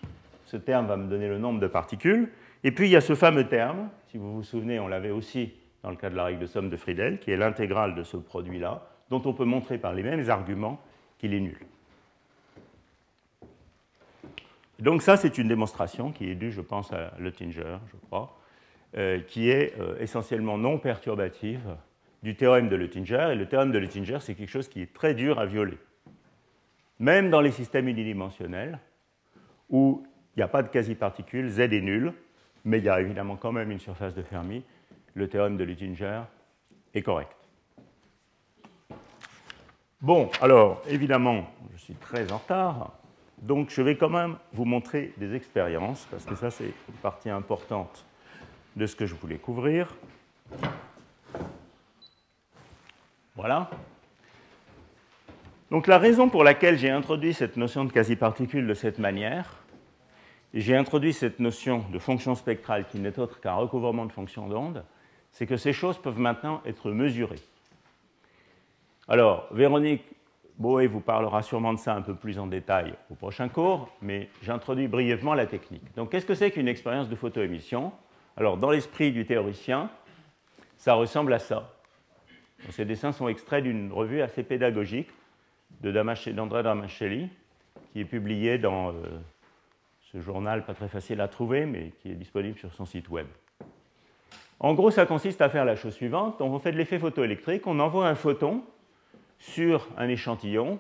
[0.45, 2.29] ce terme va me donner le nombre de particules.
[2.63, 5.51] Et puis il y a ce fameux terme, si vous vous souvenez, on l'avait aussi
[5.81, 8.17] dans le cas de la règle de somme de Friedel, qui est l'intégrale de ce
[8.17, 10.79] produit-là, dont on peut montrer par les mêmes arguments
[11.17, 11.57] qu'il est nul.
[14.77, 18.38] Donc ça, c'est une démonstration qui est due, je pense, à Luttinger, je crois,
[19.27, 21.75] qui est euh, essentiellement non perturbative
[22.21, 23.29] du théorème de Luttinger.
[23.31, 25.77] Et le théorème de Luttinger, c'est quelque chose qui est très dur à violer.
[26.99, 28.79] Même dans les systèmes unidimensionnels,
[29.69, 30.03] où
[30.35, 32.13] il n'y a pas de quasi-particules, Z est nul,
[32.65, 34.63] mais il y a évidemment quand même une surface de Fermi,
[35.15, 36.21] le théorème de Luttinger
[36.93, 37.35] est correct.
[40.01, 42.91] Bon, alors, évidemment, je suis très en retard,
[43.41, 47.29] donc je vais quand même vous montrer des expériences, parce que ça, c'est une partie
[47.29, 48.05] importante
[48.76, 49.95] de ce que je voulais couvrir.
[53.36, 53.69] Voilà.
[55.71, 59.63] Donc la raison pour laquelle j'ai introduit cette notion de quasi-particule de cette manière,
[60.53, 64.86] j'ai introduit cette notion de fonction spectrale qui n'est autre qu'un recouvrement de fonctions d'onde,
[65.32, 67.41] c'est que ces choses peuvent maintenant être mesurées.
[69.07, 70.03] Alors, Véronique
[70.59, 74.30] Boé vous parlera sûrement de ça un peu plus en détail au prochain cours, mais
[74.43, 75.84] j'introduis brièvement la technique.
[75.95, 77.91] Donc, qu'est-ce que c'est qu'une expérience de photoémission?
[78.36, 79.89] Alors, dans l'esprit du théoricien,
[80.77, 81.71] ça ressemble à ça.
[82.71, 85.09] Ces dessins sont extraits d'une revue assez pédagogique
[85.81, 87.29] d'André Damascelli,
[87.91, 88.93] qui est publiée dans euh,
[90.11, 93.27] ce journal pas très facile à trouver, mais qui est disponible sur son site web.
[94.59, 96.41] En gros, ça consiste à faire la chose suivante.
[96.41, 98.63] on fait de l'effet photoélectrique, on envoie un photon
[99.39, 100.79] sur un échantillon,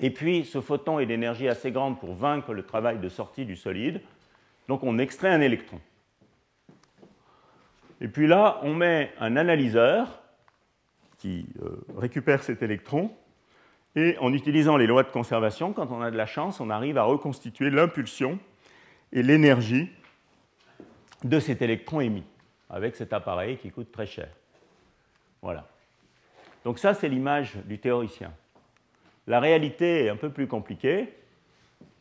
[0.00, 3.56] et puis ce photon est d'énergie assez grande pour vaincre le travail de sortie du
[3.56, 4.00] solide,
[4.68, 5.80] donc on extrait un électron.
[8.04, 10.20] Et puis là, on met un analyseur
[11.16, 13.10] qui euh, récupère cet électron,
[13.96, 16.98] et en utilisant les lois de conservation, quand on a de la chance, on arrive
[16.98, 18.38] à reconstituer l'impulsion
[19.10, 19.90] et l'énergie
[21.24, 22.24] de cet électron émis
[22.68, 24.28] avec cet appareil qui coûte très cher.
[25.40, 25.66] Voilà.
[26.62, 28.34] Donc ça, c'est l'image du théoricien.
[29.26, 31.08] La réalité est un peu plus compliquée.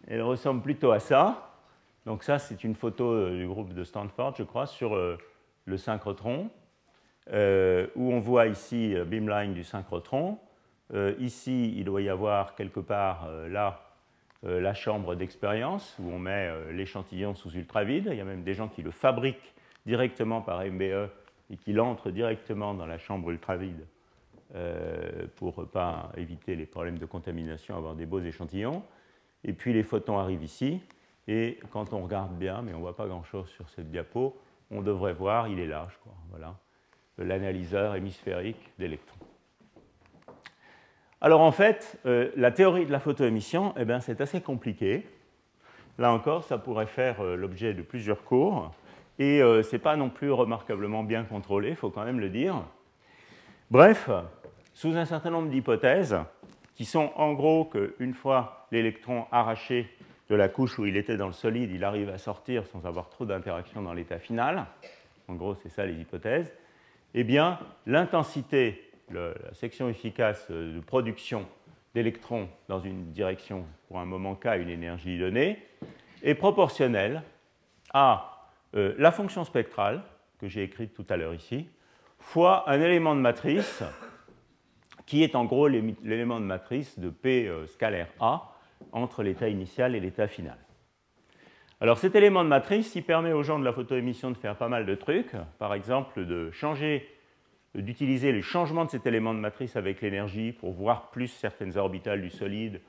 [0.10, 1.56] Elle ressemble plutôt à ça.
[2.06, 5.18] Donc ça, c'est une photo euh, du groupe de Stanford, je crois, sur euh,
[5.66, 6.49] le synchrotron,
[7.32, 10.38] euh, où on voit ici beamline du synchrotron.
[11.20, 13.80] ici, il doit y avoir quelque part là
[14.43, 18.09] la chambre d'expérience, où on met l'échantillon sous ultravide.
[18.11, 19.53] Il y a même des gens qui le fabriquent
[19.86, 21.09] directement par MBE
[21.49, 23.86] et qu'il entre directement dans la chambre ultravide
[24.55, 28.84] euh, pour ne pas éviter les problèmes de contamination, avoir des beaux échantillons.
[29.43, 30.80] Et puis les photons arrivent ici,
[31.28, 34.39] et quand on regarde bien, mais on ne voit pas grand-chose sur cette diapo,
[34.74, 36.55] on devrait voir, il est je crois, voilà,
[37.17, 39.26] l'analyseur hémisphérique d'électrons.
[41.21, 45.07] Alors en fait, euh, la théorie de la photoémission, eh c'est assez compliqué.
[45.97, 48.71] Là encore, ça pourrait faire euh, l'objet de plusieurs cours.
[49.19, 52.63] Et ce n'est pas non plus remarquablement bien contrôlé, il faut quand même le dire.
[53.69, 54.09] Bref,
[54.74, 56.17] sous un certain nombre d'hypothèses,
[56.76, 59.89] qui sont en gros qu'une fois l'électron arraché
[60.30, 63.09] de la couche où il était dans le solide, il arrive à sortir sans avoir
[63.09, 64.65] trop d'interaction dans l'état final,
[65.28, 66.51] en gros c'est ça les hypothèses,
[67.13, 71.45] eh bien l'intensité, la section efficace de production
[71.93, 75.59] d'électrons dans une direction pour un moment k, une énergie donnée,
[76.24, 77.21] est proportionnelle
[77.93, 80.01] à euh, la fonction spectrale
[80.39, 81.67] que j'ai écrite tout à l'heure ici,
[82.19, 83.84] fois un élément de matrice
[85.05, 88.53] qui est en gros l'élément de matrice de P euh, scalaire A
[88.92, 90.58] entre l'état initial et l'état final.
[91.82, 94.70] Alors cet élément de matrice, il permet aux gens de la photoémission de faire pas
[94.70, 97.08] mal de trucs, par exemple de changer,
[97.76, 102.22] d'utiliser le changement de cet élément de matrice avec l'énergie pour voir plus certaines orbitales
[102.22, 102.80] du solide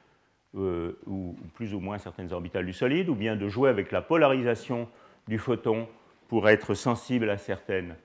[0.56, 4.02] euh, ou plus ou moins certaines orbitales du solide, ou bien de jouer avec la
[4.02, 4.88] polarisation
[5.26, 5.88] du photon
[6.28, 7.96] pour être sensible à certaines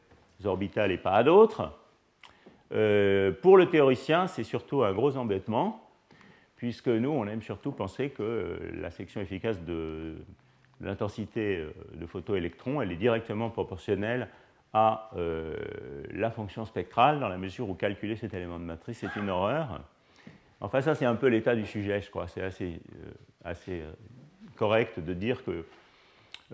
[0.44, 1.72] orbitales et pas à d'autres.
[2.72, 5.89] Euh, pour le théoricien, c'est surtout un gros embêtement,
[6.60, 10.18] puisque nous, on aime surtout penser que euh, la section efficace de,
[10.82, 14.28] l'intensité euh, de photoélectrons, elle est directement proportionnelle
[14.72, 15.10] à
[16.12, 19.82] la fonction spectrale, dans la mesure où calculer cet élément de matrice est une horreur.
[20.62, 22.28] Enfin, ça, c'est un peu l'état du sujet, je crois.
[22.28, 23.84] C'est assez,
[24.56, 25.66] correct de dire que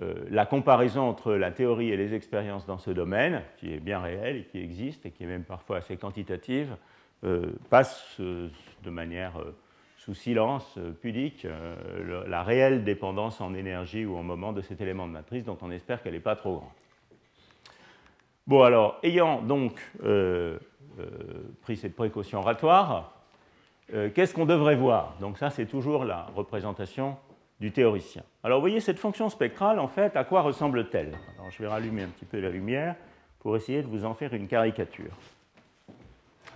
[0.02, 4.00] euh, la comparaison entre la théorie et les expériences dans ce domaine, qui est bien
[4.00, 6.76] réelle et qui existe et qui est même parfois assez quantitative,
[7.24, 8.50] euh, passe euh,
[8.84, 9.34] de manière
[10.06, 11.48] sous silence pudique
[12.28, 15.72] la réelle dépendance en énergie ou en moment de cet élément de matrice dont on
[15.72, 16.70] espère qu'elle n'est pas trop grande.
[18.46, 19.82] Bon alors, ayant donc
[21.64, 23.14] pris cette précaution oratoire,
[23.88, 25.16] qu'est-ce qu'on devrait voir?
[25.20, 27.18] Donc ça, c'est toujours la représentation
[27.60, 28.22] du théoricien.
[28.44, 31.18] Alors vous voyez, cette fonction spectrale, en fait, à quoi ressemble-t-elle?
[31.40, 32.96] Alors je vais rallumer un petit peu la lumière
[33.40, 35.18] pour essayer de vous en faire une caricature.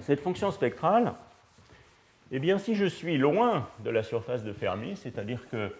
[0.01, 1.13] Cette fonction spectrale,
[2.31, 5.75] eh bien, si je suis loin de la surface de Fermi, c'est-à-dire que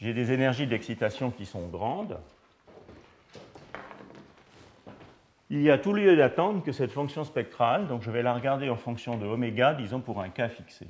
[0.00, 2.18] j'ai des énergies d'excitation qui sont grandes,
[5.50, 8.68] il y a tout lieu d'attendre que cette fonction spectrale, donc je vais la regarder
[8.68, 10.86] en fonction de oméga, disons pour un cas fixé.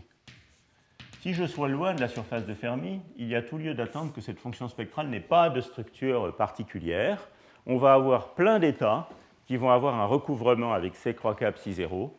[1.20, 4.12] Si je suis loin de la surface de Fermi, il y a tout lieu d'attendre
[4.12, 7.28] que cette fonction spectrale n'ait pas de structure particulière.
[7.66, 9.08] On va avoir plein d'états
[9.46, 12.16] qui vont avoir un recouvrement avec C croix cap psi 0.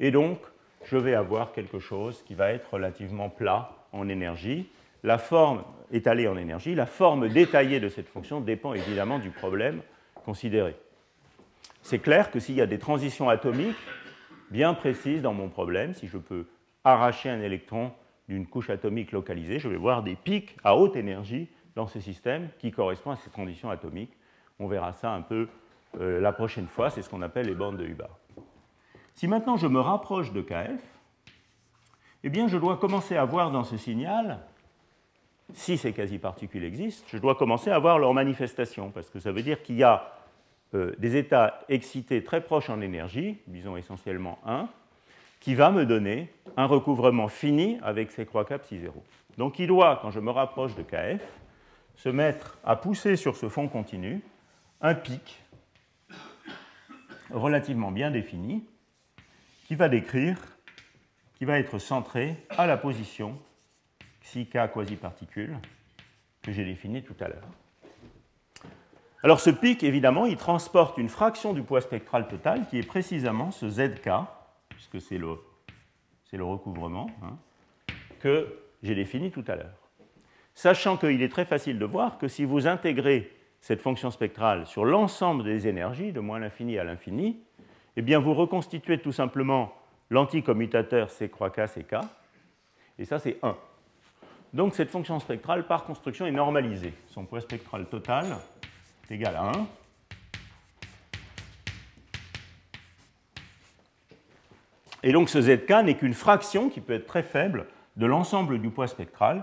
[0.00, 0.38] Et donc,
[0.84, 4.68] je vais avoir quelque chose qui va être relativement plat en énergie.
[5.02, 9.80] La forme étalée en énergie, la forme détaillée de cette fonction dépend évidemment du problème
[10.24, 10.76] considéré.
[11.82, 13.76] C'est clair que s'il y a des transitions atomiques
[14.50, 16.46] bien précises dans mon problème, si je peux
[16.84, 17.92] arracher un électron
[18.28, 22.48] d'une couche atomique localisée, je vais voir des pics à haute énergie dans ces systèmes
[22.58, 24.12] qui correspondent à ces conditions atomiques.
[24.58, 25.48] On verra ça un peu
[26.00, 28.18] euh, la prochaine fois, c'est ce qu'on appelle les bandes de Hubbard.
[29.18, 30.80] Si maintenant je me rapproche de KF,
[32.22, 34.38] eh bien je dois commencer à voir dans ce signal,
[35.54, 39.42] si ces quasi-particules existent, je dois commencer à voir leur manifestation, parce que ça veut
[39.42, 40.12] dire qu'il y a
[40.74, 44.68] euh, des états excités très proches en énergie, disons essentiellement 1,
[45.40, 49.02] qui va me donner un recouvrement fini avec ces croix cap 6 0.
[49.36, 51.26] Donc il doit, quand je me rapproche de KF,
[51.96, 54.22] se mettre à pousser sur ce fond continu
[54.80, 55.42] un pic
[57.32, 58.62] relativement bien défini
[59.68, 60.38] qui va décrire,
[61.34, 63.38] qui va être centré à la position
[64.22, 65.58] xi k quasi-particule
[66.40, 67.48] que j'ai définie tout à l'heure.
[69.22, 73.50] Alors ce pic, évidemment, il transporte une fraction du poids spectral total qui est précisément
[73.50, 74.08] ce zk,
[74.70, 75.36] puisque c'est le,
[76.32, 77.36] le, recouvrement, hein,
[78.20, 79.90] que j'ai défini tout à l'heure.
[80.54, 84.86] Sachant qu'il est très facile de voir que si vous intégrez cette fonction spectrale sur
[84.86, 87.42] l'ensemble des énergies, de moins l'infini à l'infini,
[87.98, 89.74] eh bien vous reconstituez tout simplement
[90.08, 91.96] l'anticommutateur C croix K, CK,
[92.96, 93.56] et ça c'est 1.
[94.54, 96.94] Donc cette fonction spectrale, par construction, est normalisée.
[97.08, 98.36] Son poids spectral total
[99.02, 99.66] est égal à 1.
[105.02, 108.70] Et donc ce zk n'est qu'une fraction qui peut être très faible de l'ensemble du
[108.70, 109.42] poids spectral.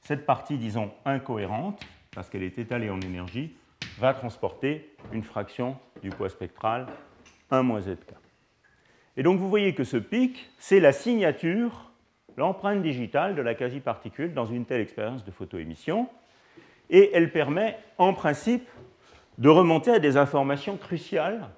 [0.00, 1.80] Cette partie, disons, incohérente,
[2.12, 3.54] parce qu'elle est étalée en énergie,
[4.00, 6.88] va transporter une fraction du poids spectral
[7.58, 7.98] 1 moins zk.
[9.16, 11.90] Et donc vous voyez que ce pic, c'est la signature,
[12.36, 16.08] l'empreinte digitale de la quasi-particule dans une telle expérience de photoémission,
[16.90, 18.68] et elle permet en principe
[19.38, 21.48] de remonter à des informations cruciales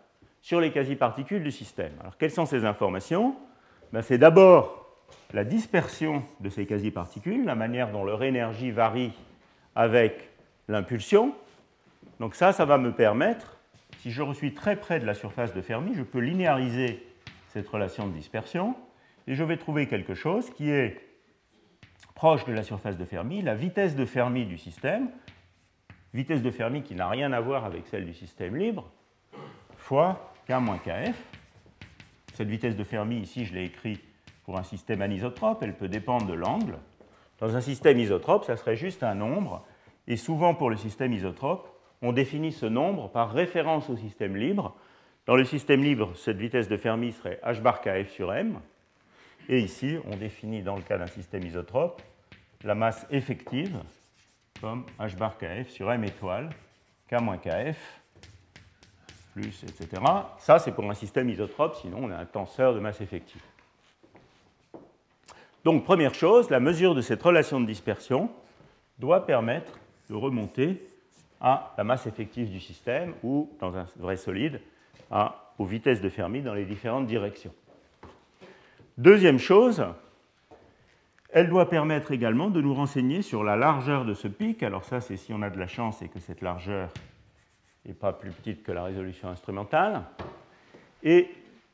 [0.41, 1.93] sur les quasi-particules du système.
[2.01, 3.35] Alors, quelles sont ces informations?
[3.93, 4.87] Ben, C'est d'abord
[5.33, 9.13] la dispersion de ces quasi-particules, la manière dont leur énergie varie
[9.75, 10.31] avec
[10.69, 11.35] l'impulsion.
[12.21, 13.56] Donc ça, ça va me permettre,
[14.07, 17.05] si je suis très près de la surface de Fermi, je peux linéariser
[17.49, 18.77] cette relation de dispersion
[19.27, 21.01] et je vais trouver quelque chose qui est
[22.15, 25.09] proche de la surface de Fermi, la vitesse de Fermi du système,
[26.15, 28.89] vitesse de Fermi qui n'a rien à voir avec celle du système libre,
[29.77, 31.21] fois K moins KF.
[32.35, 33.99] Cette vitesse de Fermi, ici, je l'ai écrit
[34.45, 36.79] pour un système anisotrope, elle peut dépendre de l'angle.
[37.41, 39.67] Dans un système isotrope, ça serait juste un nombre,
[40.07, 41.76] et souvent pour le système isotrope,
[42.07, 44.77] on définit ce nombre par référence au système libre.
[45.27, 48.61] Dans le système libre, cette vitesse de Fermi serait h bar kf sur m,
[49.49, 52.01] et ici, on définit dans le cas d'un système isotrope
[52.63, 53.77] la masse effective
[54.61, 56.51] comme h bar kf sur m étoile,
[57.09, 57.77] k moins kf,
[59.35, 60.01] plus, etc.
[60.39, 63.43] Ça, c'est pour un système isotrope, sinon on a un tenseur de masse effective.
[65.65, 68.31] Donc, première chose, la mesure de cette relation de dispersion
[69.01, 69.79] doit permettre
[70.09, 70.81] de remonter
[71.41, 74.61] à la masse effective du système ou, dans un vrai solide,
[75.11, 77.53] à, aux vitesses de Fermi dans les différentes directions.
[78.99, 79.85] Deuxième chose,
[81.31, 84.63] elle doit permettre également de nous renseigner sur la largeur de ce pic.
[84.63, 86.91] Alors ça, c'est si on a de la chance et que cette largeur
[87.89, 90.03] et pas plus petite que la résolution instrumentale.
[91.03, 91.29] Et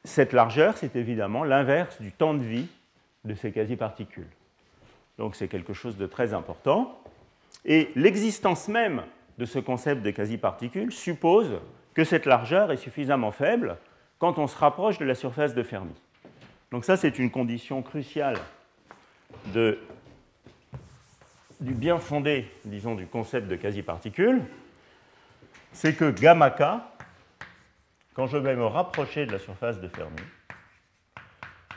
[0.04, 2.68] cette largeur, c'est évidemment l'inverse du temps de vie
[3.24, 4.26] de ces quasi-particules.
[5.18, 6.98] Donc c'est quelque chose de très important.
[7.64, 9.02] Et l'existence même
[9.42, 11.58] de ce concept de quasi-particules suppose
[11.94, 13.76] que cette largeur est suffisamment faible
[14.20, 16.00] quand on se rapproche de la surface de Fermi.
[16.70, 18.36] Donc ça, c'est une condition cruciale
[19.46, 19.74] du
[21.60, 24.42] bien fondé, disons, du concept de quasi-particules
[25.72, 26.62] c'est que gamma k,
[28.14, 30.20] quand je vais me rapprocher de la surface de Fermi,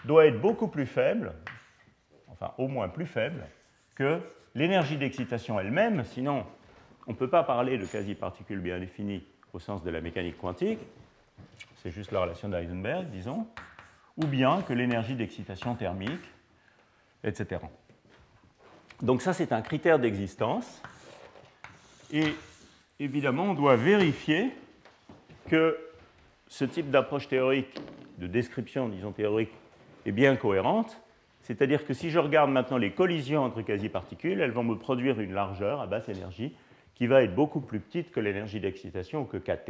[0.03, 1.33] doit être beaucoup plus faible,
[2.27, 3.43] enfin au moins plus faible,
[3.95, 4.19] que
[4.53, 6.45] l'énergie d'excitation elle-même, sinon
[7.07, 10.79] on ne peut pas parler de quasi-particules bien définies au sens de la mécanique quantique,
[11.81, 13.45] c'est juste la relation d'Heisenberg, disons,
[14.17, 16.11] ou bien que l'énergie d'excitation thermique,
[17.23, 17.61] etc.
[19.01, 20.81] Donc ça, c'est un critère d'existence.
[22.11, 22.33] Et
[22.99, 24.51] évidemment, on doit vérifier
[25.49, 25.77] que
[26.47, 27.79] ce type d'approche théorique,
[28.17, 29.51] de description, disons théorique,
[30.05, 31.01] est bien cohérente.
[31.41, 35.33] C'est-à-dire que si je regarde maintenant les collisions entre quasi-particules, elles vont me produire une
[35.33, 36.55] largeur à basse énergie
[36.95, 39.69] qui va être beaucoup plus petite que l'énergie d'excitation ou que kT.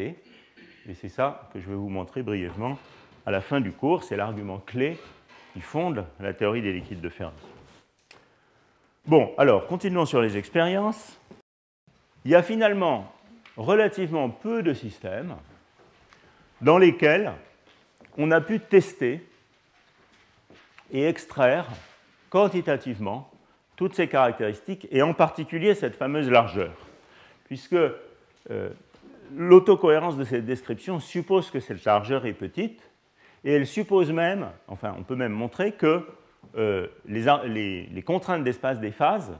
[0.87, 2.77] Et c'est ça que je vais vous montrer brièvement
[3.25, 4.03] à la fin du cours.
[4.03, 4.97] C'est l'argument clé
[5.53, 7.35] qui fonde la théorie des liquides de Fermi.
[9.07, 11.19] Bon, alors, continuons sur les expériences.
[12.23, 13.11] Il y a finalement
[13.57, 15.35] relativement peu de systèmes
[16.61, 17.31] dans lesquels
[18.17, 19.23] on a pu tester
[20.91, 21.67] et extraire
[22.29, 23.29] quantitativement
[23.75, 26.71] toutes ces caractéristiques, et en particulier cette fameuse largeur,
[27.45, 28.69] puisque euh,
[29.33, 32.91] l'autocohérence de cette description suppose que cette largeur est petite,
[33.43, 36.05] et elle suppose même, enfin on peut même montrer que
[36.57, 39.31] euh, les, contraintes d'espace des phases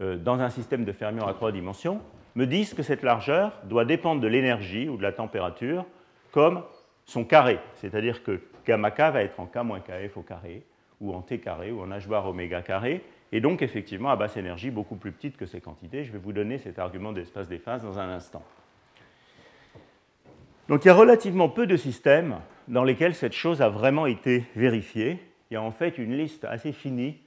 [0.00, 2.00] euh, dans un système de fermions à trois dimensions
[2.34, 5.84] me disent que cette largeur doit dépendre de l'énergie ou de la température
[6.30, 6.62] comme
[7.04, 10.62] son carré, c'est-à-dire que gamma k va être en k-kf au carré,
[11.00, 13.02] ou en t carré, ou en h bar oméga carré,
[13.32, 16.04] et donc effectivement à basse énergie beaucoup plus petite que ces quantités.
[16.04, 18.44] Je vais vous donner cet argument d'espace des phases dans un instant.
[20.68, 22.36] Donc il y a relativement peu de systèmes
[22.68, 25.18] dans lesquels cette chose a vraiment été vérifiée.
[25.50, 27.18] Il y a en fait une liste assez finie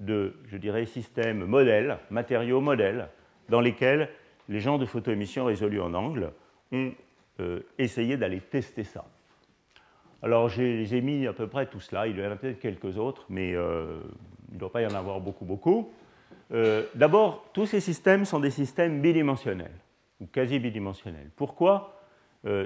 [0.00, 3.08] de, je dirais, systèmes modèles, matériaux modèles,
[3.48, 4.10] dans lesquels
[4.48, 6.32] les gens de photoémission résolus en angle
[6.72, 6.92] ont
[7.40, 9.04] euh, essayé d'aller tester ça.
[10.22, 13.26] Alors j'ai mis à peu près tout cela, il y en a peut-être quelques autres,
[13.28, 14.00] mais euh,
[14.54, 15.92] il ne doit pas y en avoir beaucoup, beaucoup.
[16.52, 19.74] Euh, d'abord, tous ces systèmes sont des systèmes bidimensionnels,
[20.20, 21.30] ou quasi bidimensionnels.
[21.36, 21.90] Pourquoi?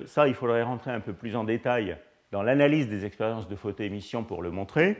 [0.06, 1.96] Ça, il faudrait rentrer un peu plus en détail
[2.32, 4.96] dans l'analyse des expériences de photoémission pour le montrer.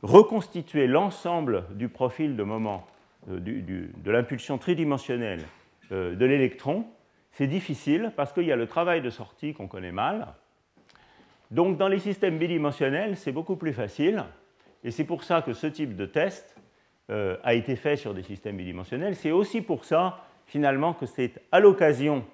[0.00, 2.86] Reconstituer l'ensemble du profil de moment
[3.26, 5.42] de l'impulsion tridimensionnelle
[5.90, 6.86] de l'électron
[7.32, 10.28] c'est difficile parce qu'il y a le travail de sortie qu'on connaît mal.
[11.50, 14.24] Donc dans les systèmes bidimensionnels, c'est beaucoup plus facile.
[14.84, 16.56] Et c'est pour ça que ce type de test
[17.10, 19.16] euh, a été fait sur des systèmes bidimensionnels.
[19.16, 22.24] C'est aussi pour ça, finalement, que c'est à l'occasion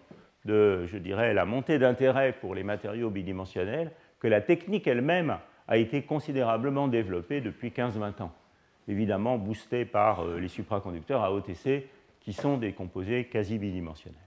[0.44, 5.38] de, je dirais, la montée d'intérêt pour les matériaux bidimensionnels que la technique elle-même
[5.68, 8.32] a été considérablement développée depuis 15-20 ans.
[8.88, 11.88] Évidemment boostée par euh, les supraconducteurs à OTC,
[12.20, 14.18] qui sont des composés quasi bidimensionnels.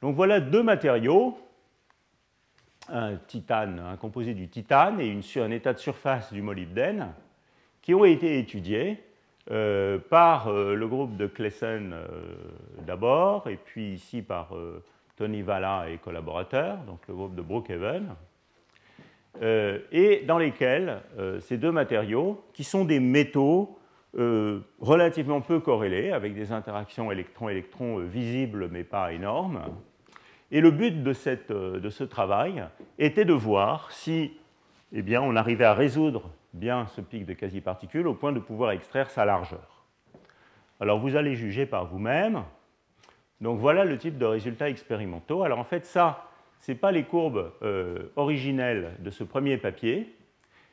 [0.00, 1.38] Donc voilà deux matériaux,
[2.88, 7.08] un titane, un composé du titane et un état de surface du molybdène,
[7.82, 9.02] qui ont été étudiés
[9.50, 12.06] euh, par euh, le groupe de Klessen euh,
[12.86, 14.50] d'abord, et puis ici par
[15.16, 18.14] Tony Valla et collaborateurs, donc le groupe de Brookhaven,
[19.92, 21.00] et dans lesquels
[21.40, 23.78] ces deux matériaux, qui sont des métaux
[24.80, 29.60] relativement peu corrélés, avec des interactions électron-électron visibles mais pas énormes,
[30.50, 30.94] et le but
[31.50, 32.64] euh, de, ce travail
[32.98, 34.32] était de voir si
[34.92, 38.70] eh bien, on arrivait à résoudre bien ce pic de quasi-particules au point de pouvoir
[38.70, 39.84] extraire sa largeur.
[40.80, 42.42] Alors vous allez juger par vous-même.
[43.40, 45.42] Donc voilà le type de résultats expérimentaux.
[45.42, 46.28] Alors en fait, ça,
[46.60, 50.14] ce n'est pas les courbes euh, originelles de ce premier papier,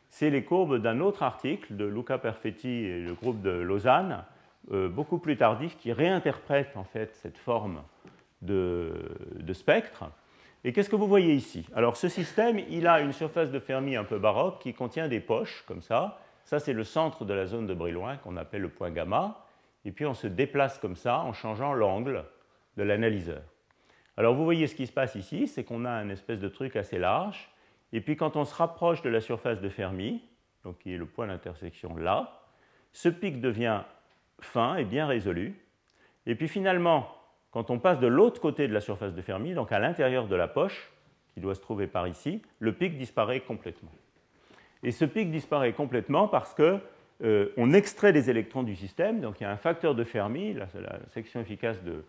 [0.09, 4.23] c'est les courbes d'un autre article de Luca Perfetti et le groupe de Lausanne,
[4.71, 7.81] euh, beaucoup plus tardif, qui réinterprète en fait cette forme
[8.45, 10.05] de, spectre.
[10.63, 11.67] Et qu'est-ce que vous voyez ici?
[11.75, 15.19] Alors ce système, il a une surface de Fermi un peu baroque qui contient des
[15.19, 16.19] poches comme ça.
[16.45, 19.45] Ça, c'est le centre de la zone de Brillouin qu'on appelle le point gamma.
[19.83, 22.25] Et puis on se déplace comme ça en changeant l'angle
[22.77, 23.41] de l'analyseur.
[24.17, 26.75] Alors vous voyez ce qui se passe ici, c'est qu'on a un espèce de truc
[26.75, 27.49] assez large.
[27.93, 30.23] Et puis quand on se rapproche de la surface de Fermi,
[30.63, 32.41] donc qui est le point d'intersection là,
[32.93, 33.81] ce pic devient
[34.39, 35.61] fin et bien résolu.
[36.25, 37.07] Et puis finalement,
[37.55, 40.35] quand on passe de l'autre côté de la surface de Fermi, donc à l'intérieur de
[40.35, 40.91] la poche,
[41.33, 43.93] qui doit se trouver par ici, le pic disparaît complètement.
[44.83, 46.81] Et ce pic disparaît complètement parce qu'on
[47.23, 50.67] euh, extrait des électrons du système, donc il y a un facteur de Fermi, la,
[51.13, 52.03] section efficace de,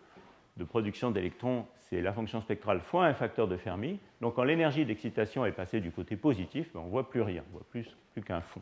[0.65, 4.01] production d'électrons, c'est la fonction spectrale fois un facteur de Fermi.
[4.19, 7.41] Donc quand l'énergie d'excitation est passée du côté positif, ben, on ne voit plus rien,
[7.51, 7.87] on voit plus,
[8.25, 8.61] qu'un fond.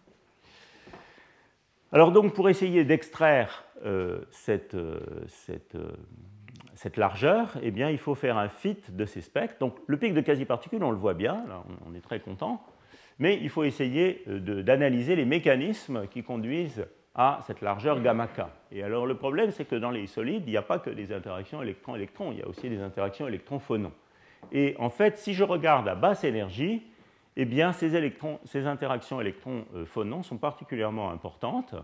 [1.92, 5.76] Alors donc pour essayer d'extraire euh, cette, euh, cette
[6.76, 9.58] cette largeur, eh bien, il faut faire un fit de ces spectres.
[9.60, 11.44] Donc le pic de quasi-particules, on le voit bien,
[11.86, 12.62] on est très content.
[13.18, 18.42] Mais il faut essayer d'analyser les mécanismes qui conduisent à cette largeur gamma k.
[18.72, 21.14] Et alors le problème, c'est que dans les solides, il n'y a pas que des
[21.14, 23.92] interactions électron-électron, il y a aussi des interactions électron-phonon.
[24.52, 26.84] Et en fait, si je regarde à basse énergie,
[27.38, 31.76] eh bien, ces, interactions électron-phonons sont particulièrement importantes.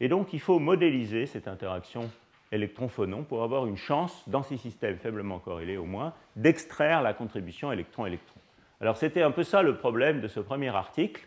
[0.00, 2.10] Et donc, il faut modéliser cette interaction
[2.52, 7.72] électron-phonon pour avoir une chance, dans ces systèmes faiblement corrélés au moins, d'extraire la contribution
[7.72, 8.40] électron-électron.
[8.80, 11.26] Alors, c'était un peu ça le problème de ce premier article.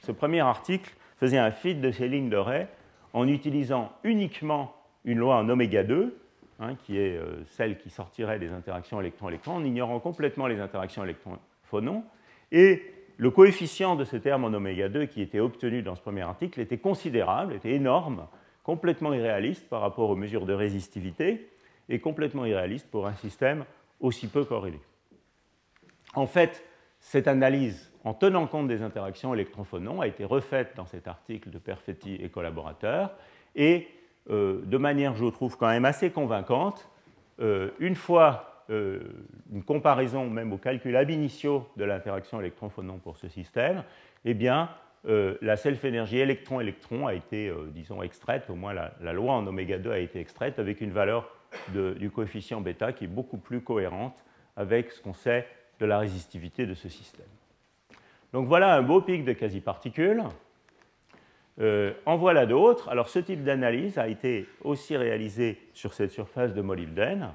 [0.00, 2.66] Ce premier article faisait un fit de ces lignes de Ray
[3.12, 4.74] en utilisant uniquement
[5.04, 6.16] une loi en oméga 2,
[6.60, 11.04] hein, qui est euh, celle qui sortirait des interactions électron-électron, en ignorant complètement les interactions
[11.04, 12.04] électron-phonons.
[12.52, 12.82] Et
[13.16, 16.60] le coefficient de ce terme en oméga 2 qui était obtenu dans ce premier article
[16.60, 18.26] était considérable, était énorme,
[18.64, 21.48] complètement irréaliste par rapport aux mesures de résistivité
[21.88, 23.64] et complètement irréaliste pour un système
[24.00, 24.80] aussi peu corrélé.
[26.14, 26.64] En fait,
[26.98, 31.58] cette analyse, en tenant compte des interactions électron-phonons, a été refaite dans cet article de
[31.58, 33.14] Perfetti et collaborateurs,
[33.54, 33.86] et
[34.30, 36.88] euh, de manière, je trouve, quand même assez convaincante,
[37.40, 39.00] euh, une fois euh,
[39.52, 43.84] une comparaison même aux calculs ab initio de l'interaction électron-phonon pour ce système,
[44.24, 44.70] eh bien,
[45.06, 49.98] la self-énergie électron-électron a été, disons, extraite, au moins la, loi en oméga 2 a
[49.98, 51.30] été extraite avec une valeur
[51.74, 54.24] du coefficient bêta qui est beaucoup plus cohérente
[54.56, 55.46] avec ce qu'on sait
[55.80, 57.26] de la résistivité de ce système.
[58.32, 60.24] Donc voilà un beau pic de quasi-particules.
[61.60, 62.88] Euh, en voilà d'autres.
[62.88, 67.30] Alors ce type d'analyse a été aussi réalisé sur cette surface de molybdène.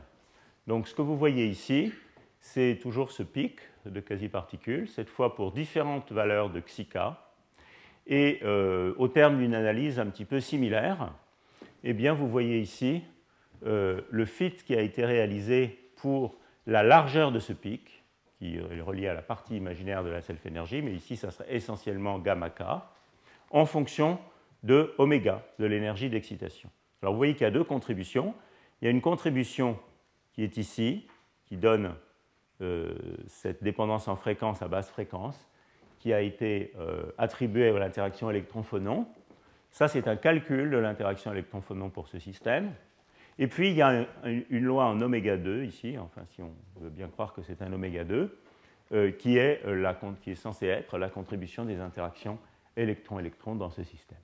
[0.67, 1.93] Donc ce que vous voyez ici,
[2.41, 6.97] c'est toujours ce pic de quasi-particules, cette fois pour différentes valeurs de xk.
[8.09, 11.13] Et euh, au terme d'une analyse un petit peu similaire,
[11.83, 13.03] eh bien, vous voyez ici
[13.65, 16.35] euh, le fit qui a été réalisé pour
[16.65, 18.03] la largeur de ce pic,
[18.39, 22.17] qui est relié à la partie imaginaire de la self-énergie, mais ici, ça serait essentiellement
[22.19, 22.63] gamma k,
[23.51, 24.19] en fonction
[24.63, 26.69] de oméga, de l'énergie d'excitation.
[27.01, 28.33] Alors vous voyez qu'il y a deux contributions.
[28.81, 29.77] Il y a une contribution
[30.33, 31.07] qui est ici,
[31.45, 31.95] qui donne
[32.61, 32.93] euh,
[33.27, 35.49] cette dépendance en fréquence à basse fréquence,
[35.99, 39.05] qui a été euh, attribuée à l'interaction électron-phonon.
[39.69, 42.71] Ça, c'est un calcul de l'interaction électron-phonon pour ce système.
[43.37, 46.89] Et puis, il y a une loi en oméga 2 ici, enfin, si on veut
[46.89, 48.37] bien croire que c'est un oméga 2,
[48.91, 52.39] euh, qui, est euh, la, qui est censée être la contribution des interactions
[52.75, 54.17] électron-électron dans ce système.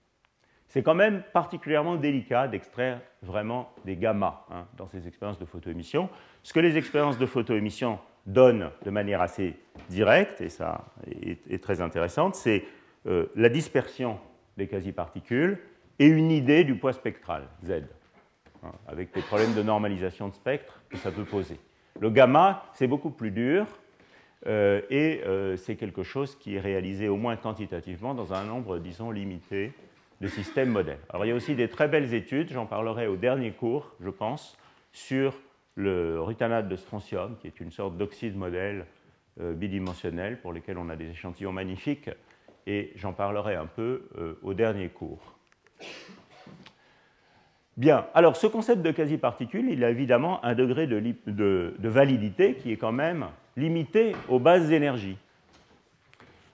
[0.67, 6.09] C'est quand même particulièrement délicat d'extraire vraiment des gamma hein, dans ces expériences de photoémission.
[6.43, 9.55] Ce que les expériences de photoémission donnent de manière assez
[9.89, 10.86] directe, et ça
[11.21, 12.63] est, très intéressante, c'est
[13.05, 14.19] euh, la dispersion
[14.57, 15.59] des quasi-particules
[15.99, 17.84] et une idée du poids spectral, Z.
[18.63, 21.59] Hein, avec des problèmes de normalisation de spectre que ça peut poser.
[21.99, 23.67] Le gamma, c'est beaucoup plus dur
[24.47, 28.80] euh, et euh, c'est quelque chose qui est réalisé au moins quantitativement dans un nombre,
[28.80, 29.71] disons, limité
[30.21, 30.99] de systèmes modèles.
[31.09, 34.09] Alors il y a aussi des très belles études, j'en parlerai au dernier cours, je
[34.09, 34.57] pense,
[34.91, 35.34] sur
[35.76, 38.86] le rutanate de strontium, qui est une sorte d'oxyde modèle
[39.39, 42.09] euh, bidimensionnel pour lequel on a des échantillons magnifiques,
[42.67, 44.09] et j'en parlerai un peu
[44.41, 45.36] au dernier cours.
[47.78, 52.78] Bien, alors ce concept de quasi-particule, il a évidemment un degré de, validité qui est
[52.78, 53.26] quand même
[53.57, 55.17] limité aux bases d'énergie.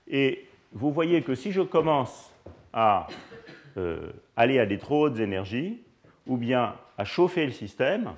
[0.07, 2.33] Et vous voyez que si je commence
[2.73, 3.05] à
[3.77, 5.83] euh, aller à des trop hautes énergies,
[6.25, 8.13] ou bien à chauffer le système,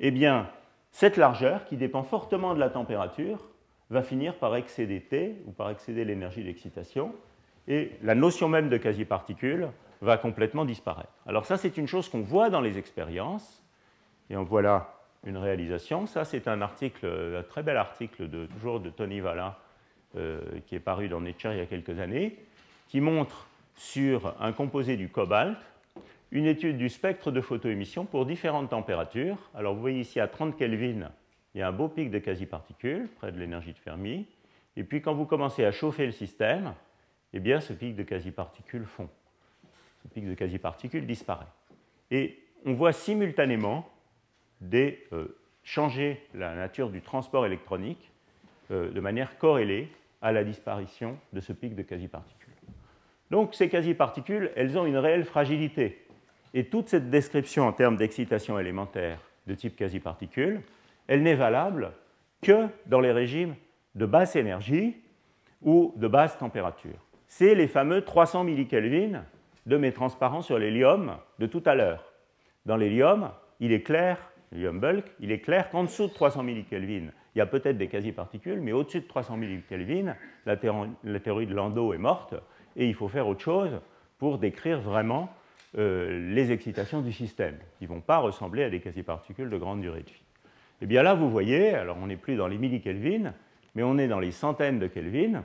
[0.00, 0.48] eh bien,
[0.90, 3.38] cette largeur, qui dépend fortement de la température,
[3.90, 7.14] va finir par excéder T, ou par excéder l'énergie d'excitation,
[7.68, 9.68] et la notion même de quasi-particule
[10.00, 11.12] va complètement disparaître.
[11.26, 13.62] Alors ça, c'est une chose qu'on voit dans les expériences,
[14.30, 14.94] et en voilà
[15.24, 16.06] une réalisation.
[16.06, 17.06] Ça, c'est un article,
[17.38, 19.58] un très bel article de, toujours de Tony Valla,
[20.16, 22.38] euh, qui est paru dans Nature il y a quelques années,
[22.88, 23.46] qui montre
[23.76, 25.58] sur un composé du cobalt
[26.32, 29.38] une étude du spectre de photoémission pour différentes températures.
[29.54, 31.10] Alors vous voyez ici à 30 Kelvin,
[31.54, 34.26] il y a un beau pic de quasi-particules près de l'énergie de Fermi.
[34.76, 36.74] Et puis quand vous commencez à chauffer le système,
[37.32, 39.08] eh bien ce pic de quasi-particules fond
[40.02, 41.46] ce pic de quasi-particules disparaît.
[42.10, 43.88] Et on voit simultanément
[44.60, 48.10] des, euh, changer la nature du transport électronique
[48.70, 49.88] euh, de manière corrélée
[50.22, 52.52] à la disparition de ce pic de quasi-particules.
[53.30, 56.04] Donc ces quasi-particules, elles ont une réelle fragilité.
[56.54, 60.60] Et toute cette description en termes d'excitation élémentaire de type quasi-particules,
[61.06, 61.92] elle n'est valable
[62.42, 63.54] que dans les régimes
[63.94, 64.96] de basse énergie
[65.62, 66.98] ou de basse température.
[67.28, 69.24] C'est les fameux 300 millikelvin
[69.66, 72.12] de mes transparents sur l'hélium de tout à l'heure.
[72.66, 73.30] Dans l'hélium,
[73.60, 74.18] il est clair
[74.52, 77.88] l'hélium bulk, il est clair qu'en dessous de 300 millikelvin, il y a peut-être des
[77.88, 82.34] quasi-particules, mais au-dessus de 300 millikelvin, la, théorie de Landau est morte,
[82.76, 83.80] et il faut faire autre chose
[84.18, 85.32] pour décrire vraiment
[85.78, 89.80] euh, les excitations du système, qui ne vont pas ressembler à des quasi-particules de grande
[89.80, 90.24] durée de vie.
[90.80, 93.34] Et eh bien là, vous voyez, alors on n'est plus dans les millikelvin,
[93.74, 95.44] mais on est dans les centaines de Kelvin.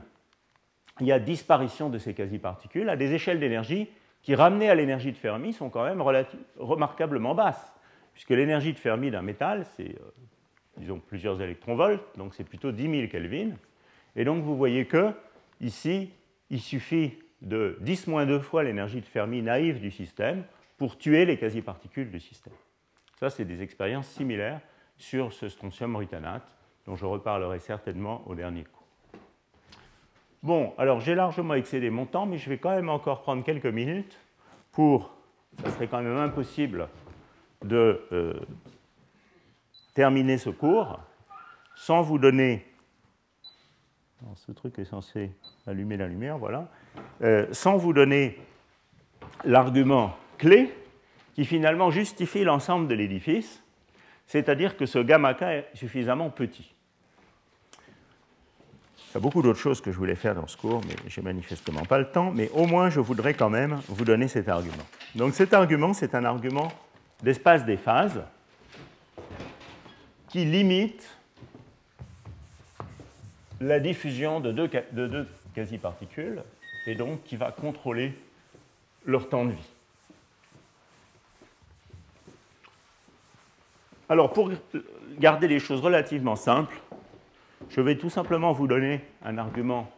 [1.00, 3.88] Il y a disparition de ces quasi-particules à des échelles d'énergie
[4.22, 6.02] qui, ramenées à l'énergie de Fermi, sont quand même
[6.58, 7.72] remarquablement basses,
[8.14, 10.12] puisque l'énergie de Fermi d'un métal, c'est, euh,
[10.78, 13.50] disons, plusieurs électronvolts, donc c'est plutôt 10 000 Kelvin.
[14.16, 15.12] Et donc vous voyez que,
[15.60, 16.10] ici,
[16.50, 20.44] il suffit de 10-2 fois l'énergie de Fermi naïve du système
[20.76, 22.52] pour tuer les quasi-particules du système.
[23.18, 24.60] Ça, c'est des expériences similaires
[24.98, 26.46] sur ce strontium rutanate,
[26.86, 28.86] dont je reparlerai certainement au dernier cours.
[30.42, 33.66] Bon, alors j'ai largement excédé mon temps, mais je vais quand même encore prendre quelques
[33.66, 34.18] minutes
[34.72, 35.14] pour,
[35.62, 36.88] ça serait quand même impossible
[37.64, 38.34] de euh,
[39.94, 41.00] terminer ce cours
[41.74, 42.66] sans vous donner,
[44.34, 45.30] ce truc est censé
[45.66, 46.68] allumer la lumière, voilà,
[47.22, 48.38] euh, sans vous donner
[49.44, 50.72] l'argument clé
[51.34, 53.62] qui finalement justifie l'ensemble de l'édifice,
[54.26, 56.72] c'est-à-dire que ce gamma k est suffisamment petit.
[59.10, 61.22] Il y a beaucoup d'autres choses que je voulais faire dans ce cours, mais j'ai
[61.22, 64.84] manifestement pas le temps, mais au moins je voudrais quand même vous donner cet argument.
[65.14, 66.70] Donc cet argument, c'est un argument
[67.22, 68.22] d'espace des phases
[70.28, 71.08] qui limite
[73.60, 76.42] la diffusion de deux, de deux quasi-particules
[76.86, 78.12] et donc qui va contrôler
[79.04, 79.70] leur temps de vie.
[84.08, 84.50] Alors, pour
[85.18, 86.76] garder les choses relativement simples,
[87.68, 89.90] je vais tout simplement vous donner un argument,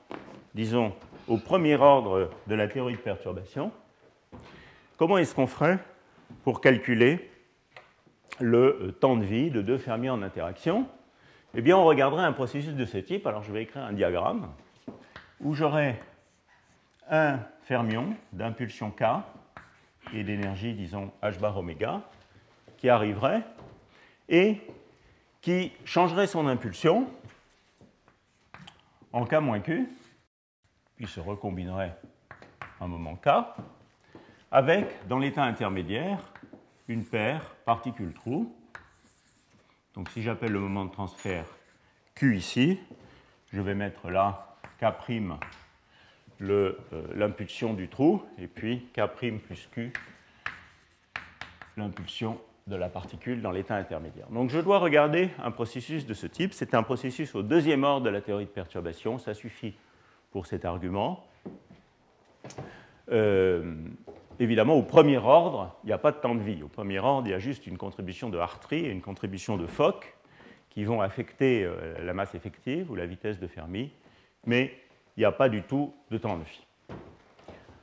[0.55, 0.95] disons,
[1.27, 3.71] au premier ordre de la théorie de perturbation.
[4.97, 5.79] Comment est-ce qu'on ferait
[6.43, 7.31] pour calculer
[8.41, 10.89] le temps de vie de deux fermions en interaction?
[11.55, 13.27] Eh bien, on regarderait un processus de ce type.
[13.27, 14.49] Alors, je vais écrire un diagramme
[15.41, 16.01] où j'aurai
[17.11, 19.05] un fermion d'impulsion K
[20.13, 22.03] et d'énergie, disons, h bar oméga,
[22.77, 23.45] qui arriverait
[24.29, 24.61] et
[25.41, 27.11] qui changerait son impulsion
[29.13, 29.89] en K-Q,
[30.97, 31.97] puis se recombinerait
[32.81, 33.29] un moment K,
[34.51, 36.19] avec, dans l'état intermédiaire,
[36.89, 38.55] une paire particules-trous.
[39.95, 41.47] Donc si j'appelle le moment de transfert
[42.15, 42.81] Q ici,
[43.53, 44.93] je vais mettre là K'
[46.41, 46.73] euh,
[47.15, 49.07] l'impulsion du trou, et puis K'
[49.41, 49.93] plus Q,
[51.77, 54.29] l'impulsion de la particule dans l'état intermédiaire.
[54.31, 56.53] Donc je dois regarder un processus de ce type.
[56.53, 59.19] C'est un processus au deuxième ordre de la théorie de perturbation.
[59.19, 59.75] Ça suffit
[60.31, 61.25] pour cet argument.
[63.11, 63.75] Euh,
[64.39, 66.63] évidemment, au premier ordre, il n'y a pas de temps de vie.
[66.63, 69.67] Au premier ordre, il y a juste une contribution de Hartree et une contribution de
[69.67, 70.15] Fock
[70.69, 73.91] qui vont affecter euh, la masse effective ou la vitesse de Fermi,
[74.45, 74.75] mais
[75.19, 76.65] il n'y a pas du tout de temps de vie.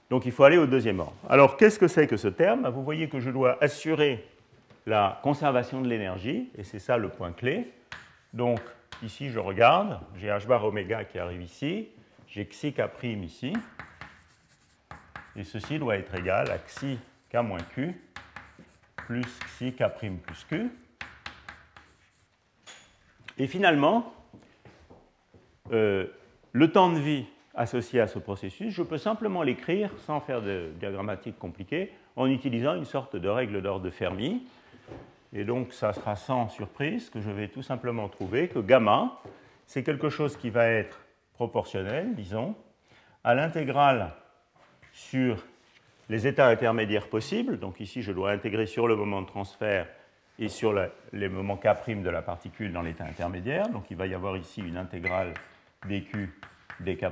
[0.10, 1.18] Donc il faut aller au deuxième ordre.
[1.28, 2.66] Alors qu'est-ce que c'est que ce terme?
[2.70, 4.26] Vous voyez que je dois assurer
[4.86, 7.74] la conservation de l'énergie, et c'est ça le point clé.
[8.32, 8.62] Donc
[9.04, 11.90] ici, je regarde, j'ai h bar oméga qui arrive ici,
[12.30, 13.52] j'ai xi k' ici,
[15.36, 16.98] et ceci doit être égal à xi
[17.30, 18.02] k moins q
[18.96, 19.26] plus
[19.58, 20.72] xi k plus q.
[23.38, 24.14] Et finalement,
[25.74, 26.08] euh,
[26.56, 30.72] le temps de vie associé à ce processus, je peux simplement l'écrire sans faire de
[30.80, 34.42] diagrammatique compliquée en utilisant une sorte de règle d'ordre de Fermi
[35.36, 39.20] et donc, ça sera sans surprise que je vais tout simplement trouver que gamma,
[39.66, 41.02] c'est quelque chose qui va être
[41.34, 42.56] proportionnel, disons,
[43.22, 44.14] à l'intégrale
[44.94, 45.46] sur
[46.08, 47.60] les états intermédiaires possibles.
[47.60, 49.88] Donc ici, je dois intégrer sur le moment de transfert
[50.40, 50.74] et sur
[51.12, 53.68] les moments K' de la particule dans l'état intermédiaire.
[53.68, 55.34] Donc il va y avoir ici une intégrale
[55.86, 56.30] dQ
[56.82, 57.06] dK'.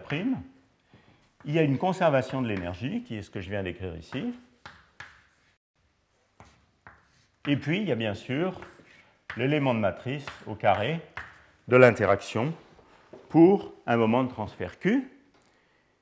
[1.46, 4.34] Il y a une conservation de l'énergie, qui est ce que je viens d'écrire ici.
[7.48, 8.60] Et puis, il y a bien sûr
[9.36, 11.02] l'élément de matrice au carré
[11.68, 12.54] de l'interaction
[13.30, 15.10] pour un moment de transfert Q.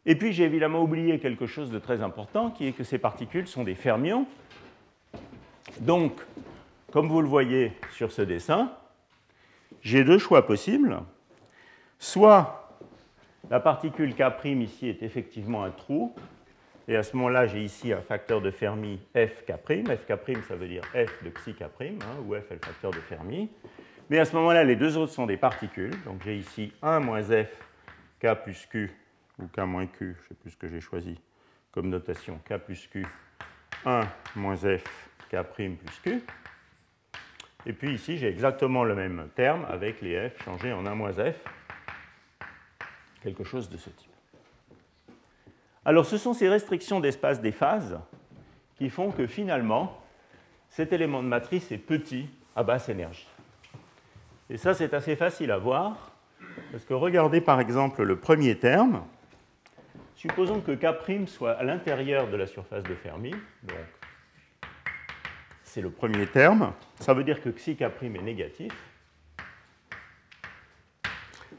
[0.06, 3.48] Et puis, j'ai évidemment oublié quelque chose de très important, qui est que ces particules
[3.48, 4.28] sont des fermions.
[5.80, 6.22] Donc,
[6.92, 8.72] comme vous le voyez sur ce dessin,
[9.82, 11.02] j'ai deux choix possibles.
[11.98, 12.61] Soit
[13.50, 16.16] la particule K' ici est effectivement un trou,
[16.88, 19.54] et à ce moment-là, j'ai ici un facteur de Fermi fk'.
[19.66, 22.98] fk', ça veut dire f de xi k', hein, où f est le facteur de
[22.98, 23.50] Fermi.
[24.10, 25.94] Mais à ce moment-là, les deux autres sont des particules.
[26.06, 27.48] Donc j'ai ici 1 moins f
[28.20, 28.92] k plus q,
[29.40, 31.20] ou k moins q, je ne sais plus ce que j'ai choisi
[31.72, 33.06] comme notation, k plus q,
[33.86, 34.02] 1
[34.36, 36.22] moins f k' plus q.
[37.66, 41.44] Et puis ici, j'ai exactement le même terme avec les F changés en 1 F,
[43.22, 44.10] quelque chose de ce type.
[45.86, 48.00] Alors ce sont ces restrictions d'espace des phases
[48.78, 50.00] qui font que finalement,
[50.70, 53.28] cet élément de matrice est petit à basse énergie.
[54.50, 56.12] Et ça, c'est assez facile à voir,
[56.72, 59.04] parce que regardez par exemple le premier terme.
[60.16, 63.32] Supposons que K' soit à l'intérieur de la surface de Fermi,
[63.64, 63.78] donc
[65.64, 66.74] c'est le premier terme.
[67.00, 68.74] Ça veut dire que xi K' est négatif.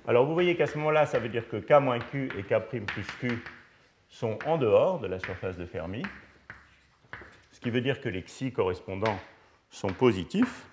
[0.06, 2.58] Alors vous voyez qu'à ce moment-là, ça veut dire que K moins Q et K'
[2.68, 3.38] plus Q
[4.08, 6.02] sont en dehors de la surface de Fermi,
[7.52, 9.18] ce qui veut dire que les xi correspondants
[9.70, 10.66] sont positifs.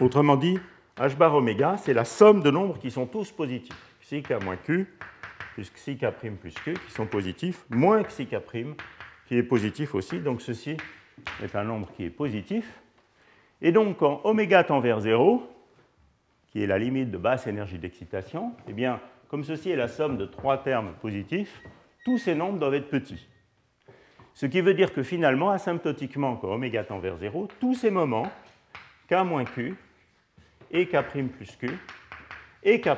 [0.00, 0.58] Autrement dit,
[0.98, 3.96] h bar oméga, c'est la somme de nombres qui sont tous positifs.
[4.00, 4.92] Xi k moins q
[5.54, 8.36] plus xi k plus q qui sont positifs, moins xi k
[9.26, 10.18] qui est positif aussi.
[10.18, 10.76] Donc ceci
[11.42, 12.80] est un nombre qui est positif.
[13.60, 15.48] Et donc quand oméga tend vers 0,
[16.52, 20.18] qui est la limite de basse énergie d'excitation, eh bien, comme ceci est la somme
[20.18, 21.62] de trois termes positifs,
[22.04, 23.26] tous ces nombres doivent être petits.
[24.34, 28.30] Ce qui veut dire que finalement, asymptotiquement, quand oméga tend vers 0, tous ces moments,
[29.08, 29.74] k moins q
[30.70, 31.70] et k' plus q
[32.62, 32.90] et k'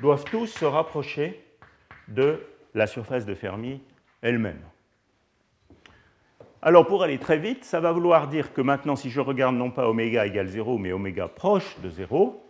[0.00, 1.44] doivent tous se rapprocher
[2.08, 2.40] de
[2.74, 3.82] la surface de Fermi
[4.22, 4.60] elle-même.
[6.66, 9.70] Alors pour aller très vite, ça va vouloir dire que maintenant, si je regarde non
[9.70, 12.44] pas oméga égale 0, mais oméga proche de 0,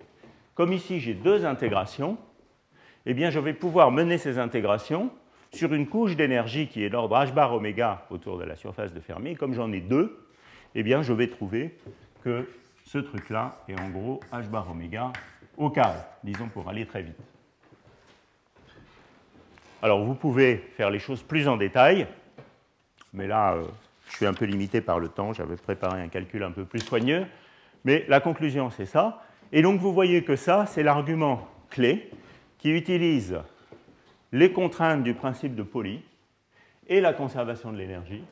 [0.54, 2.16] comme ici j'ai deux intégrations,
[3.04, 5.10] eh bien je vais pouvoir mener ces intégrations
[5.52, 9.00] sur une couche d'énergie qui est d'ordre h bar oméga autour de la surface de
[9.00, 9.36] Fermi.
[9.36, 10.26] Comme j'en ai deux,
[10.74, 11.76] eh bien je vais trouver
[12.24, 12.48] que
[12.84, 15.12] ce truc-là est en gros h bar oméga
[15.58, 17.20] au carré, disons pour aller très vite.
[19.82, 22.06] Alors vous pouvez faire les choses plus en détail,
[23.12, 23.64] mais là euh,
[24.06, 26.80] je suis un peu limité par le temps, j'avais préparé un calcul un peu plus
[26.80, 27.26] soigneux,
[27.84, 29.22] mais la conclusion c'est ça.
[29.52, 32.10] Et donc vous voyez que ça, c'est l'argument clé
[32.58, 33.38] qui utilise
[34.32, 36.02] les contraintes du principe de Pauli
[36.88, 38.24] et la conservation de l'énergie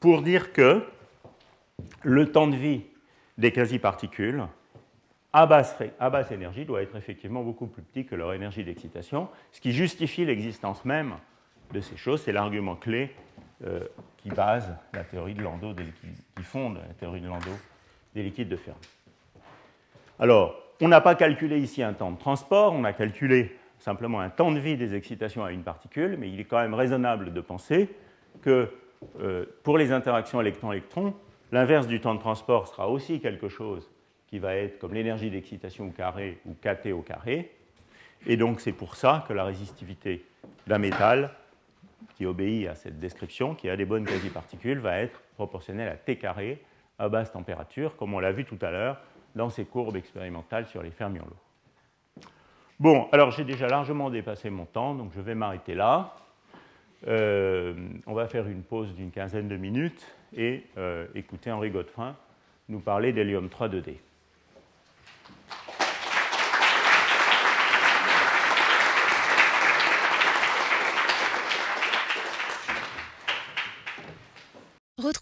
[0.00, 0.84] pour dire que
[2.02, 2.82] le temps de vie
[3.38, 4.44] des quasi-particules
[5.32, 9.28] à basse, à basse, énergie doit être effectivement beaucoup plus petit que leur énergie d'excitation,
[9.50, 11.14] ce qui justifie l'existence même
[11.72, 12.22] de ces choses.
[12.22, 13.14] C'est l'argument clé
[14.16, 15.72] qui base la théorie de Landau,
[16.36, 17.52] qui fonde la théorie de Landau
[18.14, 18.80] des liquides de Fermi.
[20.18, 24.30] Alors, on n'a pas calculé ici un temps de transport, on a calculé simplement un
[24.30, 27.40] temps de vie des excitations à une particule, mais il est quand même raisonnable de
[27.40, 27.88] penser
[28.42, 28.68] que
[29.20, 31.14] euh, pour les interactions électron-électron,
[31.52, 33.90] L'inverse du temps de transport sera aussi quelque chose
[34.26, 37.52] qui va être comme l'énergie d'excitation au carré ou kT au carré.
[38.26, 40.24] Et donc c'est pour ça que la résistivité
[40.66, 41.30] d'un métal
[42.14, 46.16] qui obéit à cette description, qui a des bonnes quasi-particules, va être proportionnelle à T
[46.16, 46.62] carré
[46.98, 49.00] à basse température, comme on l'a vu tout à l'heure
[49.34, 52.26] dans ces courbes expérimentales sur les fermions lourds.
[52.78, 56.14] Bon, alors j'ai déjà largement dépassé mon temps, donc je vais m'arrêter là.
[57.06, 57.74] Euh,
[58.06, 60.06] on va faire une pause d'une quinzaine de minutes
[60.36, 62.16] et euh, écouter Henri Godefrin
[62.68, 63.96] nous parler d'hélium 3 2D.